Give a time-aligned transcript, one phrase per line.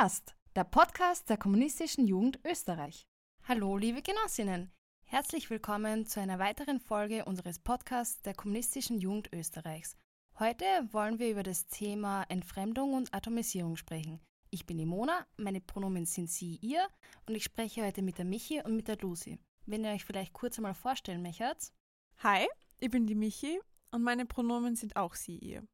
[0.00, 3.08] Erst, der Podcast der Kommunistischen Jugend Österreich.
[3.48, 4.70] Hallo, liebe Genossinnen.
[5.04, 9.96] Herzlich willkommen zu einer weiteren Folge unseres Podcasts der Kommunistischen Jugend Österreichs.
[10.38, 14.20] Heute wollen wir über das Thema Entfremdung und Atomisierung sprechen.
[14.50, 16.86] Ich bin die Mona, meine Pronomen sind sie, ihr
[17.26, 19.40] und ich spreche heute mit der Michi und mit der Lucy.
[19.66, 21.72] Wenn ihr euch vielleicht kurz einmal vorstellen möchtet.
[22.18, 22.46] Hi,
[22.78, 23.58] ich bin die Michi
[23.90, 25.66] und meine Pronomen sind auch sie, ihr.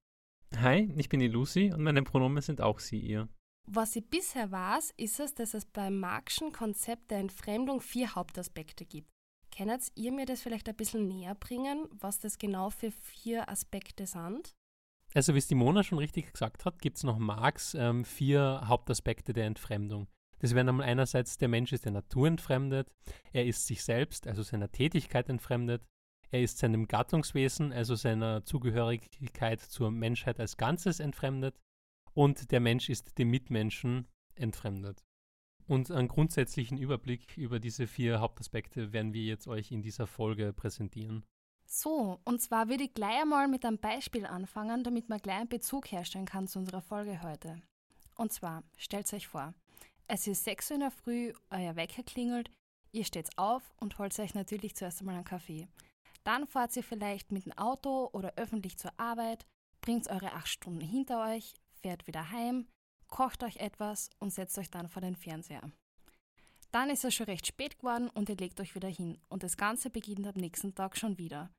[0.56, 3.28] Hi, ich bin die Lucy und meine Pronomen sind auch sie, ihr.
[3.66, 8.84] Was ich bisher weiß, ist es, dass es beim Marxischen Konzept der Entfremdung vier Hauptaspekte
[8.84, 9.10] gibt.
[9.56, 14.06] Könnt ihr mir das vielleicht ein bisschen näher bringen, was das genau für vier Aspekte
[14.06, 14.54] sind?
[15.14, 18.62] Also wie es die Mona schon richtig gesagt hat, gibt es nach Marx ähm, vier
[18.66, 20.08] Hauptaspekte der Entfremdung.
[20.40, 22.90] Das wären einmal einerseits, der Mensch ist der Natur entfremdet,
[23.32, 25.86] er ist sich selbst, also seiner Tätigkeit entfremdet,
[26.30, 31.54] er ist seinem Gattungswesen, also seiner Zugehörigkeit zur Menschheit als Ganzes entfremdet
[32.14, 35.04] und der Mensch ist dem Mitmenschen entfremdet.
[35.66, 40.52] Und einen grundsätzlichen Überblick über diese vier Hauptaspekte werden wir jetzt euch in dieser Folge
[40.52, 41.24] präsentieren.
[41.66, 45.48] So, und zwar würde ich gleich einmal mit einem Beispiel anfangen, damit man gleich einen
[45.48, 47.62] Bezug herstellen kann zu unserer Folge heute.
[48.16, 49.54] Und zwar, stellt euch vor,
[50.06, 52.50] es ist 6 Uhr in der Früh, euer Wecker klingelt,
[52.92, 55.66] ihr steht auf und holt euch natürlich zuerst einmal einen Kaffee.
[56.22, 59.46] Dann fahrt ihr vielleicht mit dem Auto oder öffentlich zur Arbeit,
[59.80, 61.54] bringt eure 8 Stunden hinter euch,
[61.84, 62.66] fährt wieder heim,
[63.08, 65.70] kocht euch etwas und setzt euch dann vor den Fernseher.
[66.72, 69.58] Dann ist es schon recht spät geworden und ihr legt euch wieder hin und das
[69.58, 71.50] Ganze beginnt am nächsten Tag schon wieder.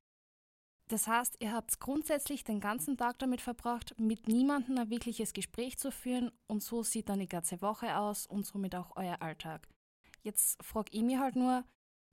[0.89, 5.77] Das heißt, ihr habt grundsätzlich den ganzen Tag damit verbracht, mit niemandem ein wirkliches Gespräch
[5.77, 9.67] zu führen und so sieht dann die ganze Woche aus und somit auch euer Alltag.
[10.23, 11.63] Jetzt frage ich mich halt nur,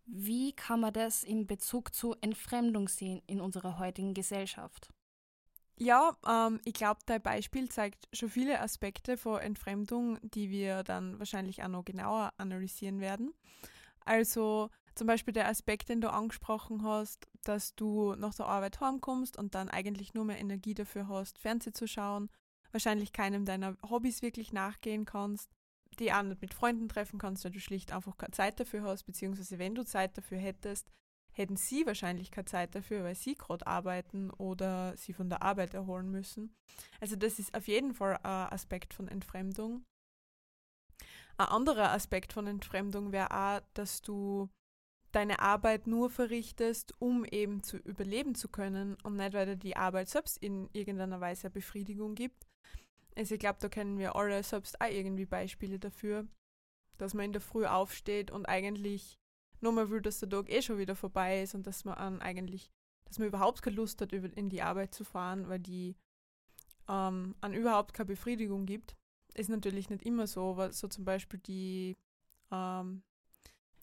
[0.04, 4.92] wie kann man das in Bezug zu Entfremdung sehen in unserer heutigen Gesellschaft?
[5.82, 11.18] Ja, ähm, ich glaube, dein Beispiel zeigt schon viele Aspekte von Entfremdung, die wir dann
[11.18, 13.34] wahrscheinlich auch noch genauer analysieren werden.
[14.04, 19.36] Also zum Beispiel der Aspekt, den du angesprochen hast, dass du nach der Arbeit heimkommst
[19.36, 22.30] und dann eigentlich nur mehr Energie dafür hast, Fernsehen zu schauen,
[22.70, 25.50] wahrscheinlich keinem deiner Hobbys wirklich nachgehen kannst,
[25.98, 29.02] die auch nicht mit Freunden treffen kannst, weil du schlicht einfach keine Zeit dafür hast,
[29.02, 30.86] beziehungsweise wenn du Zeit dafür hättest,
[31.32, 35.74] hätten sie wahrscheinlich keine Zeit dafür, weil sie gerade arbeiten oder sie von der Arbeit
[35.74, 36.54] erholen müssen.
[37.00, 39.84] Also das ist auf jeden Fall ein Aspekt von Entfremdung.
[41.38, 44.50] Ein anderer Aspekt von Entfremdung wäre auch, dass du
[45.12, 49.76] deine Arbeit nur verrichtest, um eben zu überleben zu können und nicht, weil dir die
[49.76, 52.46] Arbeit selbst in irgendeiner Weise Befriedigung gibt.
[53.14, 56.26] Also ich glaube, da kennen wir alle selbst auch irgendwie Beispiele dafür,
[56.96, 59.18] dass man in der Früh aufsteht und eigentlich
[59.62, 62.20] nur mal will, dass der Tag eh schon wieder vorbei ist und dass man an
[62.20, 62.70] eigentlich,
[63.04, 65.96] dass man überhaupt keine Lust hat, in die Arbeit zu fahren, weil die
[66.88, 68.96] ähm, an überhaupt keine Befriedigung gibt.
[69.34, 71.96] Ist natürlich nicht immer so, aber so zum Beispiel die
[72.50, 73.02] ähm,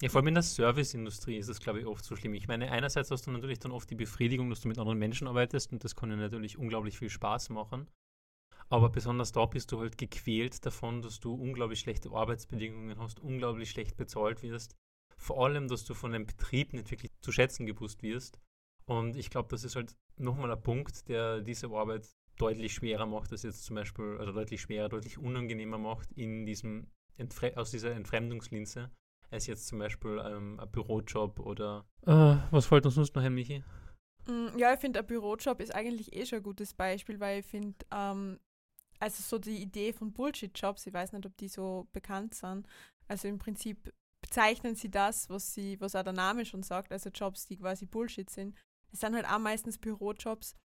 [0.01, 2.33] ja, vor allem in der Serviceindustrie ist das, glaube ich, oft so schlimm.
[2.33, 5.27] Ich meine, einerseits hast du natürlich dann oft die Befriedigung, dass du mit anderen Menschen
[5.27, 7.89] arbeitest und das kann ja natürlich unglaublich viel Spaß machen.
[8.69, 13.71] Aber besonders da bist du halt gequält davon, dass du unglaublich schlechte Arbeitsbedingungen hast, unglaublich
[13.71, 14.77] schlecht bezahlt wirst
[15.19, 18.39] vor allem, dass du von dem Betrieb nicht wirklich zu schätzen gewusst wirst.
[18.85, 22.07] Und ich glaube, das ist halt nochmal ein Punkt, der diese Arbeit
[22.37, 26.87] deutlich schwerer macht, als jetzt zum Beispiel, also deutlich schwerer, deutlich unangenehmer macht in diesem
[27.17, 28.89] Entfre aus dieser Entfremdungslinse,
[29.29, 33.33] als jetzt zum Beispiel ähm, ein Bürojob oder äh, was fällt uns sonst noch ein,
[33.33, 33.61] Michi?
[34.25, 37.45] Mm, ja, ich finde, ein Bürojob ist eigentlich eh schon ein gutes Beispiel, weil ich
[37.45, 38.39] finde, ähm,
[38.99, 42.65] also so die Idee von Bullshit-Jobs, ich weiß nicht, ob die so bekannt sind.
[43.07, 43.91] Also im Prinzip
[44.29, 47.87] bezeichnen sie das, was sie, was auch der Name schon sagt, also Jobs, die quasi
[47.87, 48.55] Bullshit sind.
[48.91, 50.55] Es sind halt auch meistens Bürojobs,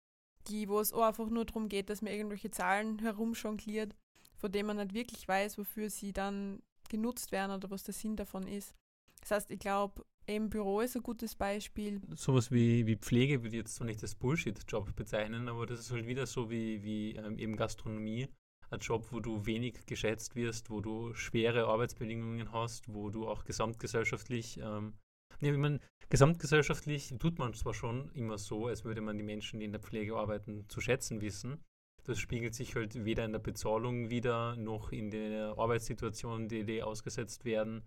[0.49, 3.95] die, wo es auch einfach nur darum geht, dass man irgendwelche Zahlen herumjongliert,
[4.37, 8.17] von denen man nicht wirklich weiß, wofür sie dann genutzt werden oder was der Sinn
[8.17, 8.75] davon ist.
[9.21, 12.03] Das heißt, ich glaube, eben Büro ist ein gutes Beispiel.
[12.15, 15.91] Sowas wie, wie Pflege würde ich jetzt zwar nicht als Bullshit-Job bezeichnen, aber das ist
[15.91, 18.29] halt wieder so wie, wie ähm, eben Gastronomie
[18.75, 23.45] ein Job, wo du wenig geschätzt wirst, wo du schwere Arbeitsbedingungen hast, wo du auch
[23.45, 24.95] gesamtgesellschaftlich, ähm,
[25.41, 25.81] ich meine,
[26.11, 29.81] gesamtgesellschaftlich tut man zwar schon immer so, als würde man die Menschen, die in der
[29.81, 31.63] Pflege arbeiten, zu schätzen wissen.
[32.05, 36.83] Das spiegelt sich halt weder in der Bezahlung wieder, noch in der Arbeitssituation, die die
[36.83, 37.83] ausgesetzt werden.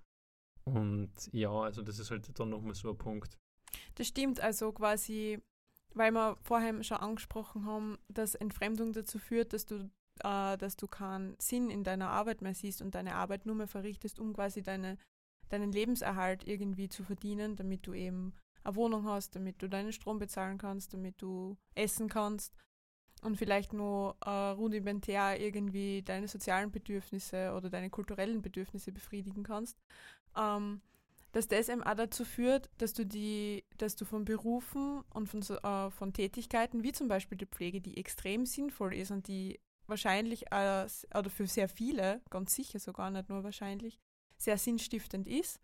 [0.63, 3.37] Und ja, also das ist halt dann nochmal so ein Punkt.
[3.95, 5.39] Das stimmt, also quasi,
[5.93, 9.89] weil wir vorher schon angesprochen haben, dass Entfremdung dazu führt, dass du
[10.23, 13.67] äh, dass du keinen Sinn in deiner Arbeit mehr siehst und deine Arbeit nur mehr
[13.67, 14.97] verrichtest, um quasi deine,
[15.49, 18.33] deinen Lebenserhalt irgendwie zu verdienen, damit du eben
[18.63, 22.53] eine Wohnung hast, damit du deinen Strom bezahlen kannst, damit du essen kannst.
[23.23, 29.75] und vielleicht nur äh, rudimentär irgendwie deine sozialen Bedürfnisse oder deine kulturellen Bedürfnisse befriedigen kannst,
[30.35, 30.81] ähm,
[31.31, 35.41] dass das eben auch dazu führt, dass du die, dass du von Berufen und von,
[35.41, 40.51] äh, von Tätigkeiten, wie zum Beispiel die Pflege, die extrem sinnvoll ist und die wahrscheinlich,
[40.51, 43.99] äh, oder für sehr viele, ganz sicher sogar nicht nur wahrscheinlich,
[44.37, 45.59] sehr sinnstiftend ist,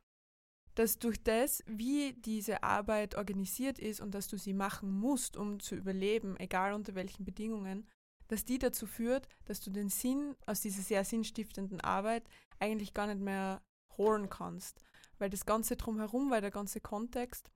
[0.76, 5.60] dass durch das, wie diese Arbeit organisiert ist und dass du sie machen musst, um
[5.60, 7.88] zu überleben, egal unter welchen Bedingungen,
[8.28, 12.28] dass die dazu führt, dass du den Sinn aus dieser sehr sinnstiftenden Arbeit
[12.60, 13.62] eigentlich gar nicht mehr
[13.98, 14.80] holen kannst.
[15.20, 17.52] Weil das Ganze drumherum, weil der ganze Kontext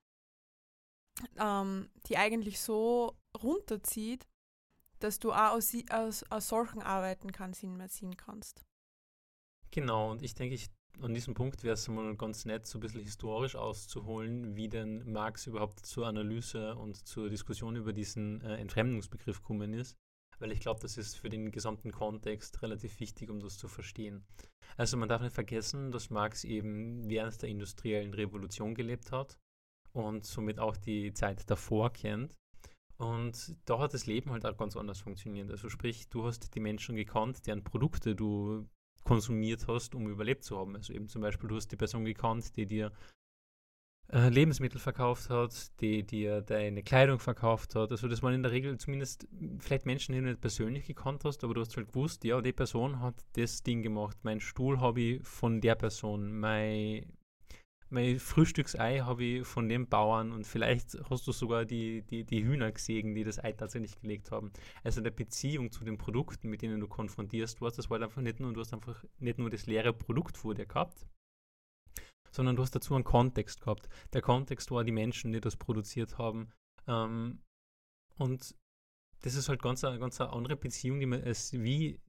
[1.40, 4.28] ähm, die eigentlich so runterzieht,
[5.00, 8.64] dass du auch aus, aus, aus solchen Arbeiten keinen Sinn mehr ziehen kannst.
[9.72, 10.70] Genau, und ich denke, ich,
[11.02, 15.12] an diesem Punkt wäre es mal ganz nett, so ein bisschen historisch auszuholen, wie denn
[15.12, 19.96] Marx überhaupt zur Analyse und zur Diskussion über diesen äh, Entfremdungsbegriff gekommen ist,
[20.40, 24.26] weil ich glaube, das ist für den gesamten Kontext relativ wichtig, um das zu verstehen.
[24.76, 29.38] Also man darf nicht vergessen, dass Marx eben während der industriellen Revolution gelebt hat
[29.94, 32.36] und somit auch die Zeit davor kennt.
[32.98, 35.52] Und da hat das Leben halt auch ganz anders funktioniert.
[35.52, 38.68] Also sprich, du hast die Menschen gekannt, deren Produkte du
[39.04, 40.76] konsumiert hast, um überlebt zu haben.
[40.76, 42.92] Also eben zum Beispiel, du hast die Person gekannt, die dir
[44.12, 47.92] äh, Lebensmittel verkauft hat, die dir deine Kleidung verkauft hat.
[47.92, 49.28] Also das waren in der Regel zumindest
[49.60, 52.54] vielleicht Menschen, die du nicht persönlich gekannt hast, aber du hast halt gewusst, ja, die
[52.54, 54.18] Person hat das Ding gemacht.
[54.24, 57.18] Mein Stuhl habe ich von der Person, mein
[57.90, 62.44] mein Frühstücksei habe ich von dem Bauern und vielleicht hast du sogar die, die, die
[62.44, 64.52] Hühner gesehen, die das Ei tatsächlich gelegt haben.
[64.84, 68.22] Also der Beziehung zu den Produkten, mit denen du konfrontierst warst, das war halt einfach
[68.22, 71.08] nicht nur, du hast einfach nicht nur das leere Produkt vor dir gehabt,
[72.32, 73.88] sondern du hast dazu einen Kontext gehabt.
[74.14, 76.52] Der Kontext war die Menschen, die das produziert haben.
[76.88, 77.42] Ähm,
[78.18, 78.56] und
[79.22, 82.00] das ist halt ganz eine ganz andere Beziehung, die man als wie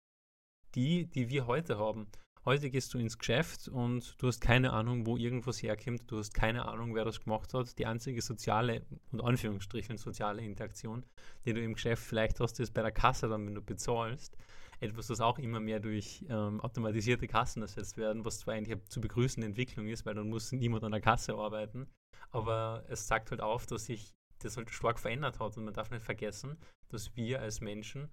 [0.75, 2.08] die, die wir heute haben.
[2.44, 6.32] Heute gehst du ins Geschäft und du hast keine Ahnung, wo irgendwas herkommt, du hast
[6.32, 7.79] keine Ahnung, wer das gemacht hat.
[7.79, 11.05] Die einzige soziale, und Anführungsstrichen soziale Interaktion,
[11.44, 14.37] die du im Geschäft vielleicht hast, ist bei der Kasse dann, wenn du bezahlst.
[14.81, 19.00] Etwas, das auch immer mehr durch ähm, automatisierte Kassen ersetzt werden, was zwar eigentlich zu
[19.00, 21.88] begrüßende Entwicklung ist, weil dann muss niemand an der Kasse arbeiten,
[22.31, 25.90] aber es zeigt halt auf, dass sich das halt stark verändert hat und man darf
[25.90, 26.56] nicht vergessen,
[26.90, 28.08] dass wir als Menschen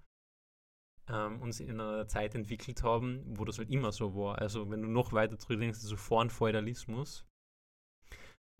[1.08, 4.38] ähm, uns in einer Zeit entwickelt haben, wo das halt immer so war.
[4.38, 7.26] Also wenn du noch weiter zurückdenkst, also vor dem Feudalismus,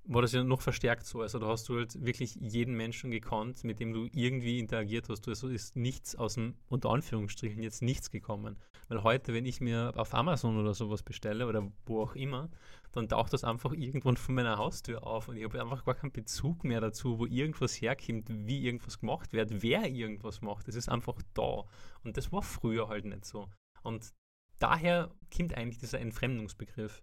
[0.08, 1.20] war das ja noch verstärkt so.
[1.20, 5.26] Also da hast du halt wirklich jeden Menschen gekannt, mit dem du irgendwie interagiert hast.
[5.29, 8.56] Also ist nichts aus dem, unter Anführungsstrichen, jetzt nichts gekommen.
[8.88, 12.50] Weil heute, wenn ich mir auf Amazon oder sowas bestelle oder wo auch immer,
[12.93, 16.12] dann taucht das einfach irgendwann von meiner Haustür auf und ich habe einfach gar keinen
[16.12, 20.69] Bezug mehr dazu, wo irgendwas herkommt, wie irgendwas gemacht wird, wer irgendwas macht.
[20.69, 21.64] Es ist einfach da.
[22.05, 23.49] Und das war früher halt nicht so.
[23.82, 24.14] Und
[24.58, 27.03] daher kommt eigentlich dieser Entfremdungsbegriff.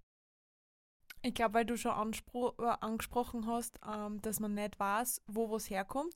[1.26, 5.70] Ich glaube, weil du schon äh, angesprochen hast, ähm, dass man nicht weiß, wo was
[5.70, 6.14] herkommt.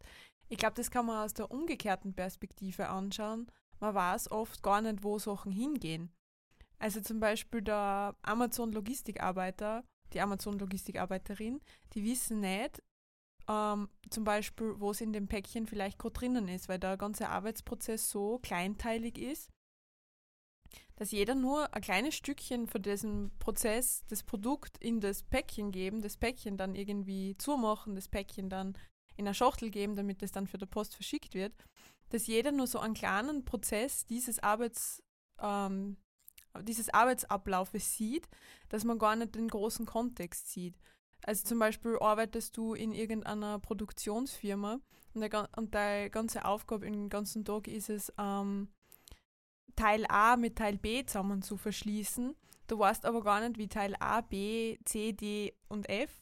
[0.49, 3.49] Ich glaube, das kann man aus der umgekehrten Perspektive anschauen.
[3.79, 6.11] Man weiß oft gar nicht, wo Sachen hingehen.
[6.77, 9.83] Also zum Beispiel der Amazon-Logistikarbeiter,
[10.13, 11.61] die Amazon-Logistikarbeiterin,
[11.93, 12.83] die wissen nicht,
[13.47, 17.29] ähm, zum Beispiel, wo es in dem Päckchen vielleicht gerade drinnen ist, weil der ganze
[17.29, 19.49] Arbeitsprozess so kleinteilig ist,
[20.95, 26.01] dass jeder nur ein kleines Stückchen von diesem Prozess, das Produkt in das Päckchen geben,
[26.01, 28.77] das Päckchen dann irgendwie zumachen, das Päckchen dann
[29.15, 31.53] in eine Schachtel geben, damit es dann für die Post verschickt wird,
[32.09, 35.03] dass jeder nur so einen kleinen Prozess dieses Arbeits,
[35.39, 35.97] ähm,
[36.61, 38.27] dieses Arbeitsablaufes sieht,
[38.69, 40.75] dass man gar nicht den großen Kontext sieht.
[41.23, 44.79] Also zum Beispiel arbeitest du in irgendeiner Produktionsfirma
[45.13, 48.69] und, der, und deine ganze Aufgabe den ganzen Tag ist es, ähm,
[49.77, 52.35] Teil A mit Teil B zusammen zu verschließen.
[52.67, 56.21] Du weißt aber gar nicht, wie Teil A, B, C, D und F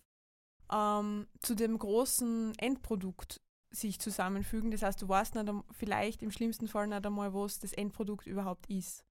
[0.71, 4.71] ähm, zu dem großen Endprodukt sich zusammenfügen.
[4.71, 8.69] Das heißt, du weißt nicht, vielleicht im schlimmsten Fall nicht einmal, was das Endprodukt überhaupt
[8.69, 9.03] ist.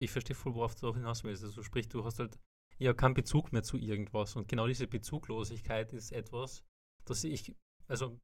[0.00, 1.44] Ich verstehe voll, worauf du hinaus willst.
[1.44, 2.38] Also sprich, du hast halt
[2.78, 4.34] ja keinen Bezug mehr zu irgendwas.
[4.34, 6.64] Und genau diese Bezuglosigkeit ist etwas,
[7.04, 7.54] das ich,
[7.86, 8.18] also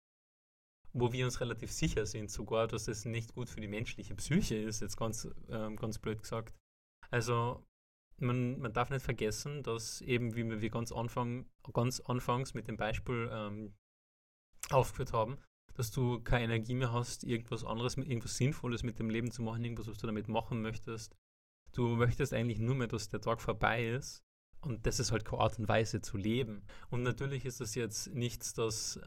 [0.93, 4.57] wo wir uns relativ sicher sind sogar, dass es nicht gut für die menschliche Psyche
[4.57, 6.55] ist, jetzt ganz, ähm, ganz blöd gesagt.
[7.11, 7.65] Also
[8.19, 12.77] man, man darf nicht vergessen, dass eben, wie wir ganz, Anfang, ganz anfangs mit dem
[12.77, 13.75] Beispiel ähm,
[14.71, 15.39] aufgeführt haben,
[15.75, 19.65] dass du keine Energie mehr hast, irgendwas anderes, irgendwas Sinnvolles mit dem Leben zu machen,
[19.65, 21.17] irgendwas, was du damit machen möchtest.
[21.73, 24.25] Du möchtest eigentlich nur mehr, dass der Tag vorbei ist.
[24.61, 26.67] Und das ist halt keine Art und Weise zu leben.
[26.91, 29.01] Und natürlich ist das jetzt nichts, das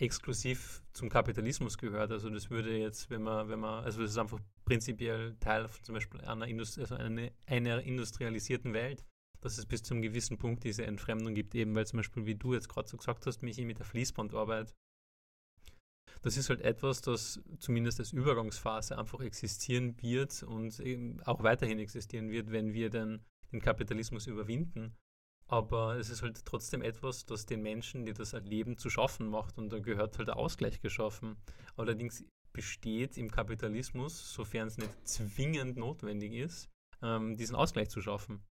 [0.00, 2.10] exklusiv zum Kapitalismus gehört.
[2.10, 5.84] Also das würde jetzt, wenn man, wenn man, also das ist einfach prinzipiell Teil von
[5.84, 9.04] zum Beispiel einer, Industri also eine, einer industrialisierten Welt,
[9.40, 12.34] dass es bis zu einem gewissen Punkt diese Entfremdung gibt, eben weil zum Beispiel, wie
[12.34, 14.74] du jetzt gerade so gesagt hast, Michi, mit der Fließbandarbeit,
[16.22, 21.78] das ist halt etwas, das zumindest als Übergangsphase einfach existieren wird und eben auch weiterhin
[21.78, 24.96] existieren wird, wenn wir dann den Kapitalismus überwinden.
[25.50, 29.58] Aber es ist halt trotzdem etwas, das den Menschen, die das erleben, zu schaffen macht.
[29.58, 31.36] Und da gehört halt der Ausgleich geschaffen.
[31.76, 36.70] Allerdings besteht im Kapitalismus, sofern es nicht zwingend notwendig ist,
[37.02, 38.44] ähm, diesen Ausgleich zu schaffen.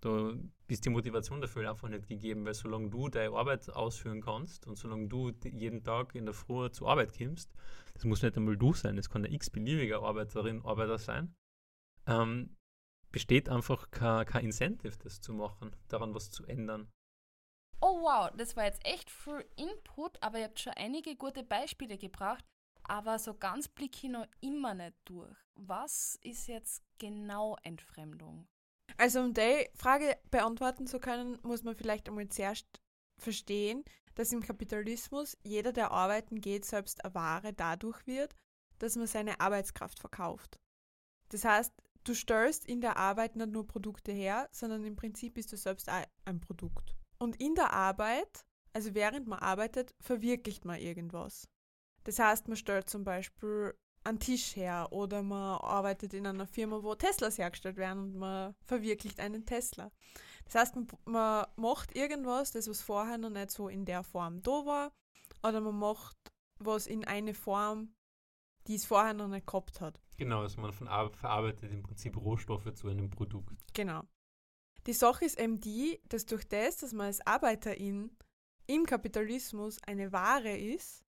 [0.00, 0.32] Da
[0.68, 4.78] ist die Motivation dafür einfach nicht gegeben, weil solange du deine Arbeit ausführen kannst und
[4.78, 7.52] solange du jeden Tag in der Früh zur Arbeit kommst,
[7.94, 11.34] das muss nicht einmal du sein, das kann eine x-beliebige Arbeiterin, Arbeiter sein,
[12.06, 12.54] ähm,
[13.14, 16.90] besteht einfach kein, kein Incentive, das zu machen, daran was zu ändern.
[17.80, 21.96] Oh wow, das war jetzt echt viel Input, aber ihr habt schon einige gute Beispiele
[21.96, 22.44] gebracht,
[22.82, 25.36] aber so ganz blicke ich noch immer nicht durch.
[25.54, 28.48] Was ist jetzt genau Entfremdung?
[28.96, 32.66] Also um die Frage beantworten zu können, muss man vielleicht einmal zuerst
[33.22, 33.84] verstehen,
[34.16, 38.34] dass im Kapitalismus jeder, der arbeiten geht, selbst eine Ware dadurch wird,
[38.80, 40.58] dass man seine Arbeitskraft verkauft.
[41.28, 41.72] Das heißt,
[42.04, 45.88] du stellst in der Arbeit nicht nur Produkte her, sondern im Prinzip bist du selbst
[45.88, 46.94] ein Produkt.
[47.18, 51.48] Und in der Arbeit, also während man arbeitet, verwirklicht man irgendwas.
[52.04, 56.82] Das heißt, man stellt zum Beispiel einen Tisch her oder man arbeitet in einer Firma,
[56.82, 59.90] wo Teslas hergestellt werden und man verwirklicht einen Tesla.
[60.44, 64.42] Das heißt, man, man macht irgendwas, das was vorher noch nicht so in der Form
[64.42, 64.92] da war,
[65.42, 66.16] oder man macht
[66.58, 67.94] was in eine Form,
[68.66, 70.00] die es vorher noch nicht gehabt hat.
[70.16, 73.54] Genau, also man verarbeitet im Prinzip Rohstoffe zu einem Produkt.
[73.72, 74.02] Genau.
[74.86, 78.16] Die Sache ist eben die, dass durch das, dass man als Arbeiterin
[78.66, 81.04] im Kapitalismus eine Ware ist,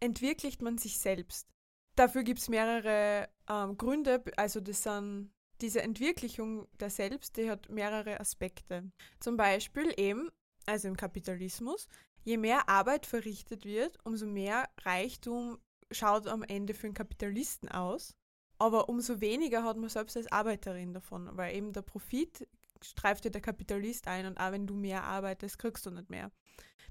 [0.00, 1.48] entwirklicht man sich selbst.
[1.96, 7.68] Dafür gibt es mehrere ähm, Gründe, also das sind diese Entwirklichung der Selbst, die hat
[7.68, 8.90] mehrere Aspekte.
[9.20, 10.28] Zum Beispiel eben,
[10.66, 11.88] also im Kapitalismus,
[12.24, 15.58] je mehr Arbeit verrichtet wird, umso mehr Reichtum
[15.90, 18.14] schaut am Ende für einen Kapitalisten aus.
[18.58, 22.46] Aber umso weniger hat man selbst als Arbeiterin davon, weil eben der Profit
[22.82, 26.30] streift dir der Kapitalist ein und auch wenn du mehr arbeitest, kriegst du nicht mehr.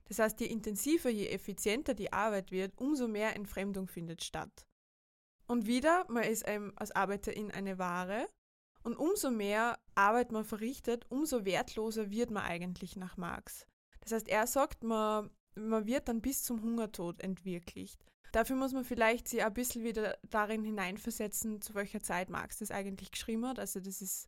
[0.06, 4.68] Das heißt, je intensiver, je effizienter die Arbeit wird, umso mehr Entfremdung findet statt.
[5.48, 8.28] Und wieder, man ist als Arbeiterin eine Ware
[8.84, 13.66] und umso mehr Arbeit man verrichtet, umso wertloser wird man eigentlich nach Marx.
[14.02, 18.04] Das heißt, er sagt, man, man wird dann bis zum Hungertod entwirklicht.
[18.34, 22.72] Dafür muss man vielleicht sich ein bisschen wieder darin hineinversetzen, zu welcher Zeit Marx das
[22.72, 23.60] eigentlich geschrieben hat.
[23.60, 24.28] Also das ist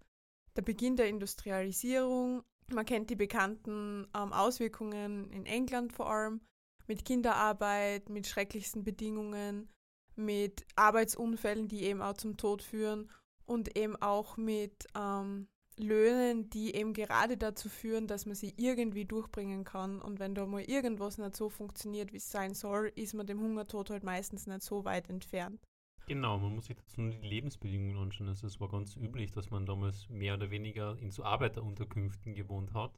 [0.55, 2.43] der Beginn der Industrialisierung.
[2.71, 6.41] Man kennt die bekannten ähm, Auswirkungen in England vor allem
[6.87, 9.69] mit Kinderarbeit, mit schrecklichsten Bedingungen,
[10.15, 13.09] mit Arbeitsunfällen, die eben auch zum Tod führen
[13.45, 19.05] und eben auch mit ähm, Löhnen, die eben gerade dazu führen, dass man sie irgendwie
[19.05, 20.01] durchbringen kann.
[20.01, 23.39] Und wenn da mal irgendwas nicht so funktioniert, wie es sein soll, ist man dem
[23.39, 25.59] Hungertod halt meistens nicht so weit entfernt.
[26.07, 28.29] Genau, man muss sich dazu nur die Lebensbedingungen anschauen.
[28.29, 32.73] Also es war ganz üblich, dass man damals mehr oder weniger in so Arbeiterunterkünften gewohnt
[32.73, 32.93] hat,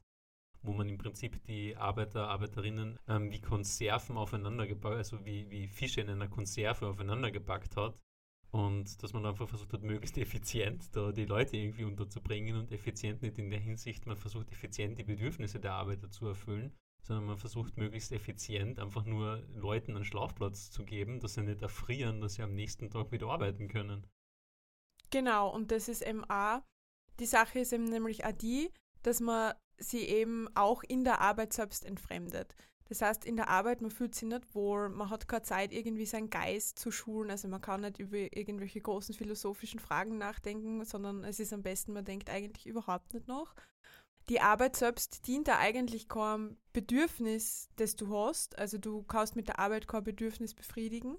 [0.62, 5.68] wo man im Prinzip die Arbeiter, Arbeiterinnen ähm, wie Konserven aufeinander gepackt, also wie, wie
[5.68, 7.98] Fische in einer Konserve aufeinander gepackt hat
[8.50, 13.22] und dass man einfach versucht hat, möglichst effizient da die Leute irgendwie unterzubringen und effizient
[13.22, 17.36] nicht in der Hinsicht, man versucht effizient die Bedürfnisse der Arbeiter zu erfüllen, sondern man
[17.36, 22.34] versucht möglichst effizient einfach nur Leuten einen Schlafplatz zu geben, dass sie nicht erfrieren, dass
[22.34, 24.06] sie am nächsten Tag wieder arbeiten können.
[25.10, 26.60] Genau, und das ist eben auch,
[27.18, 28.70] die Sache ist eben nämlich auch die,
[29.02, 32.54] dass man sie eben auch in der Arbeit selbst entfremdet.
[32.88, 36.06] Das heißt, in der Arbeit, man fühlt sich nicht wohl, man hat keine Zeit, irgendwie
[36.06, 37.30] seinen Geist zu schulen.
[37.30, 41.92] Also man kann nicht über irgendwelche großen philosophischen Fragen nachdenken, sondern es ist am besten,
[41.92, 43.54] man denkt eigentlich überhaupt nicht nach.
[44.30, 48.58] Die Arbeit selbst dient da eigentlich keinem Bedürfnis, das du hast.
[48.58, 51.16] Also du kannst mit der Arbeit kein Bedürfnis befriedigen,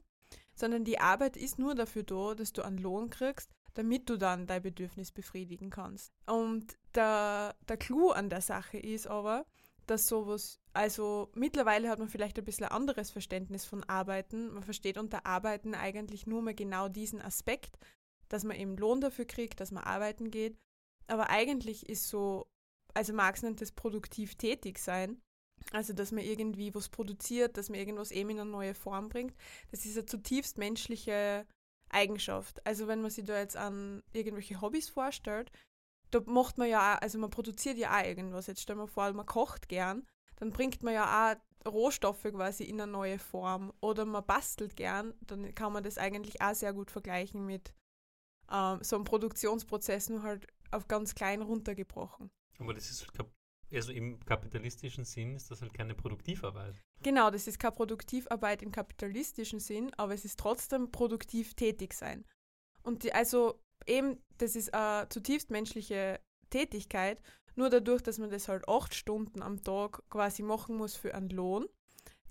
[0.56, 4.46] sondern die Arbeit ist nur dafür da, dass du einen Lohn kriegst, damit du dann
[4.46, 6.14] dein Bedürfnis befriedigen kannst.
[6.28, 9.46] Und der, der Clou an der Sache ist aber,
[9.88, 14.54] dass sowas, also mittlerweile hat man vielleicht ein bisschen anderes Verständnis von Arbeiten.
[14.54, 17.78] Man versteht unter Arbeiten eigentlich nur mal genau diesen Aspekt,
[18.30, 20.58] dass man eben Lohn dafür kriegt, dass man arbeiten geht.
[21.08, 22.48] Aber eigentlich ist so,
[22.94, 25.22] also Marx nennt das produktiv tätig sein.
[25.74, 29.36] Also, dass man irgendwie was produziert, dass man irgendwas eben in eine neue Form bringt.
[29.72, 31.46] Das ist eine zutiefst menschliche
[31.90, 32.66] Eigenschaft.
[32.66, 35.52] Also, wenn man sich da jetzt an irgendwelche Hobbys vorstellt,
[36.12, 38.48] da macht man ja, auch, also man produziert ja auch irgendwas.
[38.48, 40.08] Jetzt stell mal vor, man kocht gern,
[40.40, 45.14] dann bringt man ja auch Rohstoffe quasi in eine neue Form oder man bastelt gern,
[45.22, 47.74] dann kann man das eigentlich auch sehr gut vergleichen mit
[48.52, 52.32] ähm, so einem Produktionsprozess, nur halt auf ganz klein runtergebrochen.
[52.60, 53.08] Aber das ist,
[53.72, 56.76] also im kapitalistischen Sinn ist das halt keine Produktivarbeit.
[57.04, 62.26] Genau, das ist keine Produktivarbeit im kapitalistischen Sinn, aber es ist trotzdem produktiv tätig sein.
[62.84, 66.20] Und die, also eben, das ist eine zutiefst menschliche
[66.50, 67.22] Tätigkeit,
[67.60, 71.30] nur dadurch, dass man das halt acht Stunden am Tag quasi machen muss für einen
[71.30, 71.68] Lohn.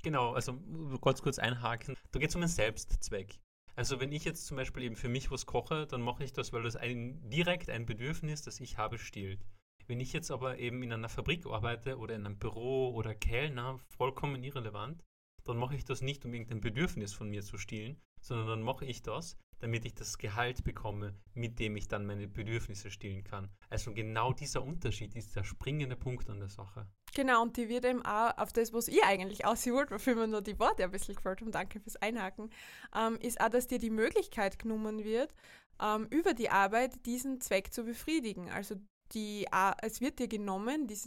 [0.03, 0.59] Genau, also
[1.01, 1.97] kurz kurz einhaken.
[2.11, 3.39] Da geht es um einen Selbstzweck.
[3.77, 6.53] Also wenn ich jetzt zum Beispiel eben für mich was koche, dann mache ich das,
[6.53, 9.45] weil das ein, direkt ein Bedürfnis, das ich habe, stillt.
[9.87, 13.79] Wenn ich jetzt aber eben in einer Fabrik arbeite oder in einem Büro oder Kellner,
[13.87, 15.05] vollkommen irrelevant,
[15.45, 18.85] dann mache ich das nicht, um irgendein Bedürfnis von mir zu stillen, sondern dann mache
[18.85, 23.49] ich das, damit ich das Gehalt bekomme, mit dem ich dann meine Bedürfnisse stillen kann.
[23.71, 26.87] Also genau dieser Unterschied ist der springende Punkt an der Sache.
[27.15, 30.43] Genau, und die wird eben auch auf das, was ihr eigentlich ausholt, wofür mir nur
[30.43, 32.51] die Worte ein bisschen gefällt haben, danke fürs Einhaken,
[32.95, 35.35] ähm, ist auch, dass dir die Möglichkeit genommen wird,
[35.81, 38.51] ähm, über die Arbeit diesen Zweck zu befriedigen.
[38.51, 38.77] Also
[39.13, 39.47] die,
[39.83, 40.99] es wird dir genommen, die,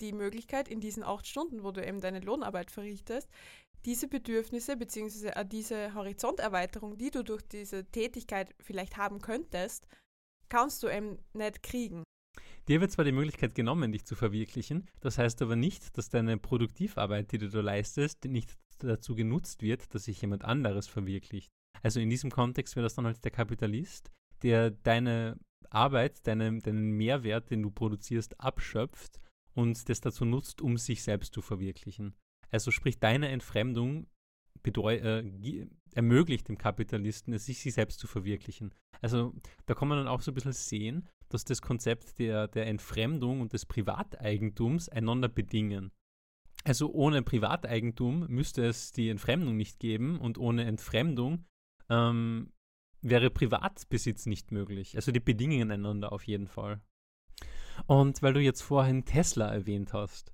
[0.00, 3.28] die Möglichkeit in diesen acht Stunden, wo du eben deine Lohnarbeit verrichtest,
[3.84, 5.44] diese Bedürfnisse bzw.
[5.44, 9.86] diese Horizonterweiterung, die du durch diese Tätigkeit vielleicht haben könntest,
[10.48, 12.02] kannst du eben nicht kriegen.
[12.68, 16.36] Dir wird zwar die Möglichkeit genommen, dich zu verwirklichen, das heißt aber nicht, dass deine
[16.36, 21.50] Produktivarbeit, die du da leistest, nicht dazu genutzt wird, dass sich jemand anderes verwirklicht.
[21.82, 24.10] Also in diesem Kontext wäre das dann halt der Kapitalist,
[24.42, 25.38] der deine
[25.70, 29.18] Arbeit, deine, deinen Mehrwert, den du produzierst, abschöpft
[29.54, 32.14] und das dazu nutzt, um sich selbst zu verwirklichen.
[32.50, 34.06] Also sprich, deine Entfremdung
[34.64, 38.74] äh, ermöglicht dem Kapitalisten, es sich, sich selbst zu verwirklichen.
[39.00, 39.34] Also
[39.66, 43.40] da kann man dann auch so ein bisschen sehen, dass das Konzept der, der Entfremdung
[43.40, 45.92] und des Privateigentums einander bedingen.
[46.64, 51.44] Also ohne Privateigentum müsste es die Entfremdung nicht geben und ohne Entfremdung
[51.88, 52.52] ähm,
[53.00, 54.96] wäre Privatbesitz nicht möglich.
[54.96, 56.80] Also die bedingen einander auf jeden Fall.
[57.86, 60.32] Und weil du jetzt vorhin Tesla erwähnt hast,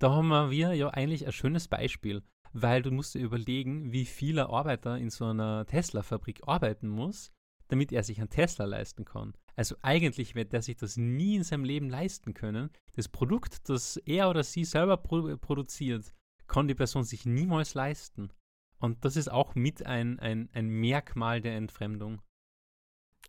[0.00, 4.48] da haben wir ja eigentlich ein schönes Beispiel, weil du musst dir überlegen, wie viele
[4.48, 7.30] Arbeiter in so einer Tesla-Fabrik arbeiten muss,
[7.68, 9.34] damit er sich einen Tesla leisten kann.
[9.56, 12.70] Also eigentlich wird er sich das nie in seinem Leben leisten können.
[12.94, 16.14] Das Produkt, das er oder sie selber produ produziert,
[16.48, 18.32] kann die Person sich niemals leisten.
[18.78, 22.22] Und das ist auch mit ein, ein, ein Merkmal der Entfremdung.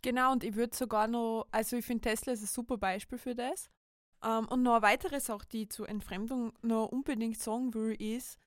[0.02, 3.36] Genau, und ich würde sogar noch, also ich finde Tesla ist ein super Beispiel für
[3.36, 3.70] das.
[4.24, 8.38] Ähm, und noch eine weitere Sache, die ich zur Entfremdung noch unbedingt sagen will, ist,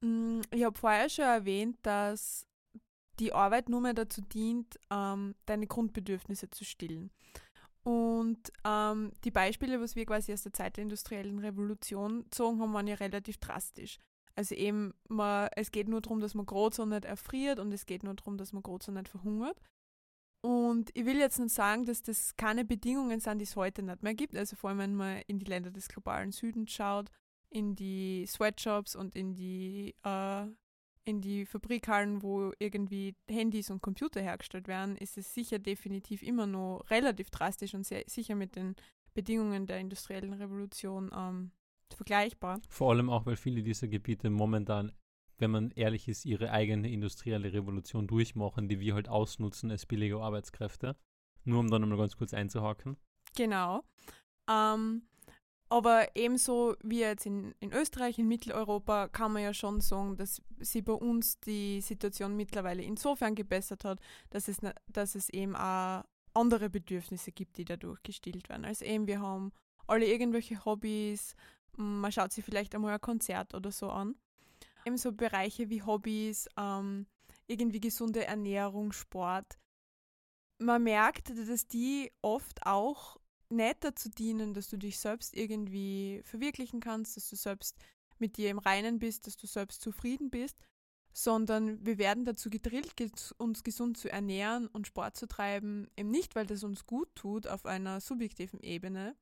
[0.00, 2.46] mh, mm, ich habe vorher schon erwähnt, dass
[3.20, 7.10] die Arbeit nur mehr dazu dient, ähm, deine Grundbedürfnisse zu stillen.
[7.84, 12.72] Und ähm, die Beispiele, was wir quasi aus der Zeit der industriellen Revolution gezogen haben,
[12.72, 13.98] waren ja relativ drastisch.
[14.36, 18.02] Also eben, man, es geht nur darum, dass man so nicht erfriert und es geht
[18.02, 19.60] nur darum, dass man so nicht verhungert.
[20.44, 24.02] Und ich will jetzt nicht sagen, dass das keine Bedingungen sind, die es heute nicht
[24.02, 24.36] mehr gibt.
[24.36, 27.10] Also vor allem, wenn man in die Länder des globalen Südens schaut,
[27.48, 30.46] in die Sweatshops und in die, äh,
[31.06, 36.46] in die Fabrikhallen, wo irgendwie Handys und Computer hergestellt werden, ist es sicher definitiv immer
[36.46, 38.76] noch relativ drastisch und sehr, sicher mit den
[39.14, 41.52] Bedingungen der industriellen Revolution ähm,
[41.96, 42.60] vergleichbar.
[42.68, 44.92] Vor allem auch, weil viele dieser Gebiete momentan,
[45.44, 50.18] wenn man ehrlich ist, ihre eigene industrielle Revolution durchmachen, die wir halt ausnutzen als billige
[50.18, 50.96] Arbeitskräfte.
[51.44, 52.96] Nur um dann nochmal ganz kurz einzuhaken.
[53.36, 53.84] Genau.
[54.50, 55.02] Ähm,
[55.68, 60.40] aber ebenso wie jetzt in, in Österreich, in Mitteleuropa, kann man ja schon sagen, dass
[60.60, 66.04] sie bei uns die Situation mittlerweile insofern gebessert hat, dass es, dass es eben auch
[66.32, 68.64] andere Bedürfnisse gibt, die dadurch gestillt werden.
[68.64, 69.52] Also eben, wir haben
[69.86, 71.36] alle irgendwelche Hobbys,
[71.76, 74.14] man schaut sich vielleicht einmal ein Konzert oder so an.
[74.84, 77.06] Ebenso Bereiche wie Hobbys, ähm,
[77.46, 79.58] irgendwie gesunde Ernährung, Sport.
[80.58, 83.18] Man merkt, dass die oft auch
[83.48, 87.76] nicht dazu dienen, dass du dich selbst irgendwie verwirklichen kannst, dass du selbst
[88.18, 90.56] mit dir im Reinen bist, dass du selbst zufrieden bist,
[91.12, 92.94] sondern wir werden dazu gedrillt,
[93.38, 97.46] uns gesund zu ernähren und Sport zu treiben, eben nicht, weil das uns gut tut
[97.46, 99.16] auf einer subjektiven Ebene,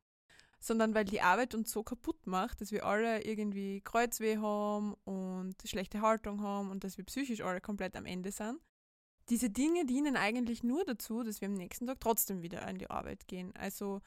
[0.62, 5.56] sondern weil die Arbeit uns so kaputt macht, dass wir alle irgendwie Kreuzweh haben und
[5.64, 8.60] schlechte Haltung haben und dass wir psychisch alle komplett am Ende sind.
[9.28, 12.88] Diese Dinge dienen eigentlich nur dazu, dass wir am nächsten Tag trotzdem wieder an die
[12.88, 13.52] Arbeit gehen.
[13.56, 14.00] Also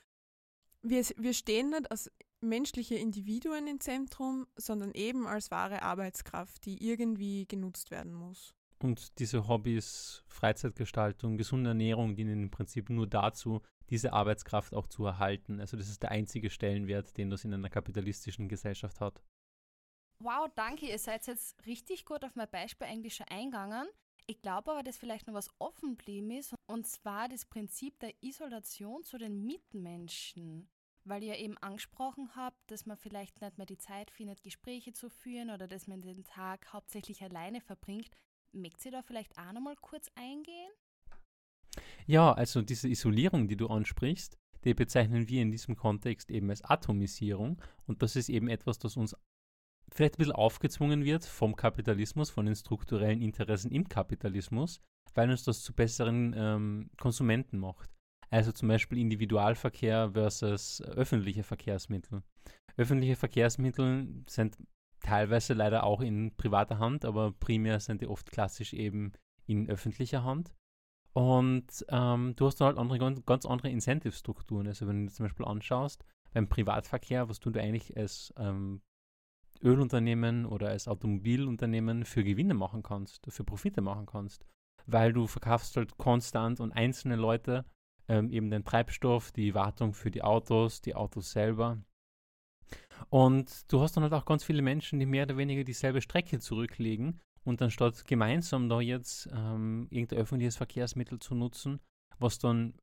[0.82, 6.88] wir, wir stehen nicht als menschliche Individuen im Zentrum, sondern eben als wahre Arbeitskraft, die
[6.88, 8.54] irgendwie genutzt werden muss.
[8.82, 15.06] Und diese Hobbys, Freizeitgestaltung, gesunde Ernährung dienen im Prinzip nur dazu, diese Arbeitskraft auch zu
[15.06, 15.60] erhalten.
[15.60, 19.24] Also das ist der einzige Stellenwert, den das in einer kapitalistischen Gesellschaft hat.
[20.20, 20.88] Wow, danke.
[20.88, 23.88] Ihr seid jetzt richtig gut auf mein Beispiel eigentlich schon eingegangen.
[24.28, 28.12] Ich glaube aber, dass vielleicht noch was offen geblieben ist, und zwar das Prinzip der
[28.24, 30.68] Isolation zu den Mitmenschen.
[31.04, 35.10] Weil ihr eben angesprochen habt, dass man vielleicht nicht mehr die Zeit findet, Gespräche zu
[35.10, 38.10] führen oder dass man den Tag hauptsächlich alleine verbringt.
[38.52, 40.72] Mögt ihr da vielleicht auch nochmal kurz eingehen?
[42.08, 46.64] Ja, also diese Isolierung, die du ansprichst, die bezeichnen wir in diesem Kontext eben als
[46.64, 47.62] Atomisierung.
[47.88, 49.16] Und das ist eben etwas, das uns
[49.92, 54.82] vielleicht ein bisschen aufgezwungen wird vom Kapitalismus, von den strukturellen Interessen im Kapitalismus,
[55.14, 57.90] weil uns das zu besseren ähm, Konsumenten macht.
[58.30, 62.24] Also zum Beispiel Individualverkehr versus öffentliche Verkehrsmittel.
[62.76, 64.58] Öffentliche Verkehrsmittel sind
[65.02, 69.14] teilweise leider auch in privater Hand, aber primär sind die oft klassisch eben
[69.46, 70.54] in öffentlicher Hand.
[71.16, 74.68] Und ähm, du hast dann halt andere, ganz andere Incentive-Strukturen.
[74.68, 78.82] Also wenn du zum Beispiel anschaust, beim Privatverkehr, was du eigentlich als ähm,
[79.64, 84.46] Ölunternehmen oder als Automobilunternehmen für Gewinne machen kannst, für Profite machen kannst.
[84.88, 87.64] Weil du verkaufst halt konstant und einzelne Leute
[88.10, 91.82] ähm, eben den Treibstoff, die Wartung für die Autos, die Autos selber.
[93.10, 96.40] Und du hast dann halt auch ganz viele Menschen, die mehr oder weniger dieselbe Strecke
[96.40, 101.80] zurücklegen und anstatt gemeinsam da jetzt ähm, irgendein öffentliches Verkehrsmittel zu nutzen,
[102.20, 102.74] was dann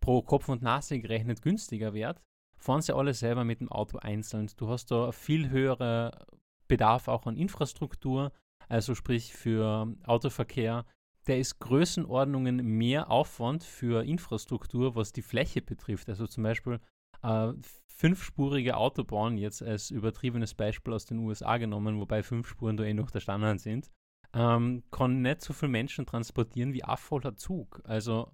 [0.00, 2.20] pro Kopf und Nase gerechnet günstiger wird,
[2.56, 4.50] fahren sie alle selber mit dem Auto einzeln.
[4.56, 6.26] Du hast da viel höhere
[6.68, 8.32] Bedarf auch an Infrastruktur,
[8.68, 10.84] also sprich für Autoverkehr.
[11.26, 16.08] Der ist Größenordnungen mehr Aufwand für Infrastruktur, was die Fläche betrifft.
[16.08, 16.80] Also zum Beispiel
[17.22, 17.52] äh,
[17.86, 22.94] fünfspurige Autobahn, jetzt als übertriebenes Beispiel aus den USA genommen, wobei fünf Spuren da eh
[22.94, 23.90] noch der Standard sind,
[24.32, 27.80] ähm, kann nicht so viele Menschen transportieren wie ein voller Zug.
[27.84, 28.32] Also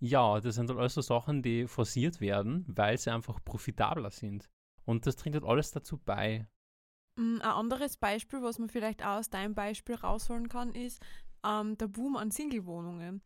[0.00, 4.50] ja, das sind halt alles so Sachen, die forciert werden, weil sie einfach profitabler sind.
[4.84, 6.46] Und das trinkt halt alles dazu bei.
[7.16, 11.00] Mm, ein anderes Beispiel, was man vielleicht auch aus deinem Beispiel rausholen kann, ist
[11.44, 13.22] ähm, der Boom an Singlewohnungen.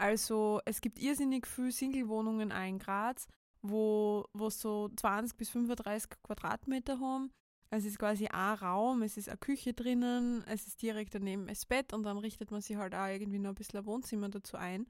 [0.00, 3.28] Also es gibt irrsinnig viele Singlewohnungen in Graz,
[3.62, 7.32] wo, wo so 20 bis 35 Quadratmeter haben.
[7.70, 11.66] Es ist quasi ein Raum, es ist eine Küche drinnen, es ist direkt daneben das
[11.66, 14.56] Bett und dann richtet man sich halt auch irgendwie noch ein bisschen ein Wohnzimmer dazu
[14.56, 14.86] ein.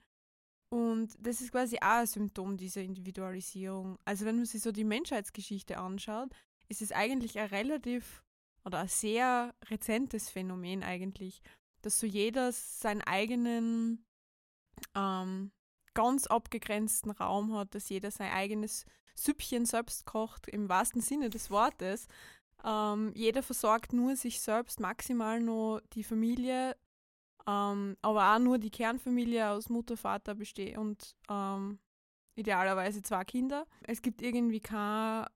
[0.71, 3.99] Und das ist quasi auch ein Symptom dieser Individualisierung.
[4.05, 6.31] Also wenn man sich so die Menschheitsgeschichte anschaut,
[6.69, 8.23] ist es eigentlich ein relativ
[8.65, 11.43] oder ein sehr rezentes Phänomen eigentlich,
[11.83, 14.05] dass so jeder seinen eigenen
[14.95, 15.53] ähm,
[15.95, 18.85] ganz abgegrenzten Raum hat, dass jeder sein eigenes
[19.17, 22.07] Süppchen selbst kocht, im wahrsten Sinne des Wortes.
[22.65, 26.77] Ähm, jeder versorgt nur sich selbst, maximal nur die Familie,
[27.47, 31.79] ähm, aber auch nur die Kernfamilie aus Mutter, Vater besteht und ähm,
[32.35, 33.67] idealerweise zwei Kinder.
[33.83, 35.29] Es gibt irgendwie keine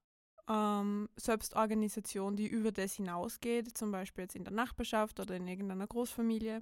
[0.49, 5.87] ähm, Selbstorganisation, die über das hinausgeht, zum Beispiel jetzt in der Nachbarschaft oder in irgendeiner
[5.87, 6.61] Großfamilie.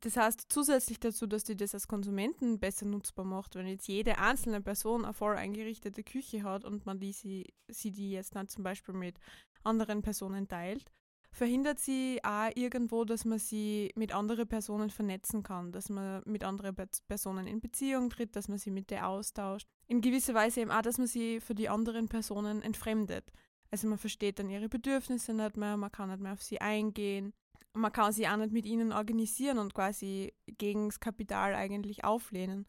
[0.00, 4.18] Das heißt, zusätzlich dazu, dass die das als Konsumenten besser nutzbar macht, wenn jetzt jede
[4.18, 8.46] einzelne Person eine voll eingerichtete Küche hat und man die, sie, sie die jetzt dann
[8.46, 9.18] zum Beispiel mit
[9.64, 10.90] anderen Personen teilt,
[11.34, 16.44] verhindert sie auch irgendwo, dass man sie mit anderen Personen vernetzen kann, dass man mit
[16.44, 16.76] anderen
[17.08, 19.66] Personen in Beziehung tritt, dass man sie mit der austauscht.
[19.88, 23.30] In gewisser Weise eben auch, dass man sie für die anderen Personen entfremdet.
[23.70, 27.32] Also man versteht dann ihre Bedürfnisse nicht mehr, man kann nicht mehr auf sie eingehen,
[27.72, 32.66] man kann sie auch nicht mit ihnen organisieren und quasi gegen das Kapital eigentlich auflehnen.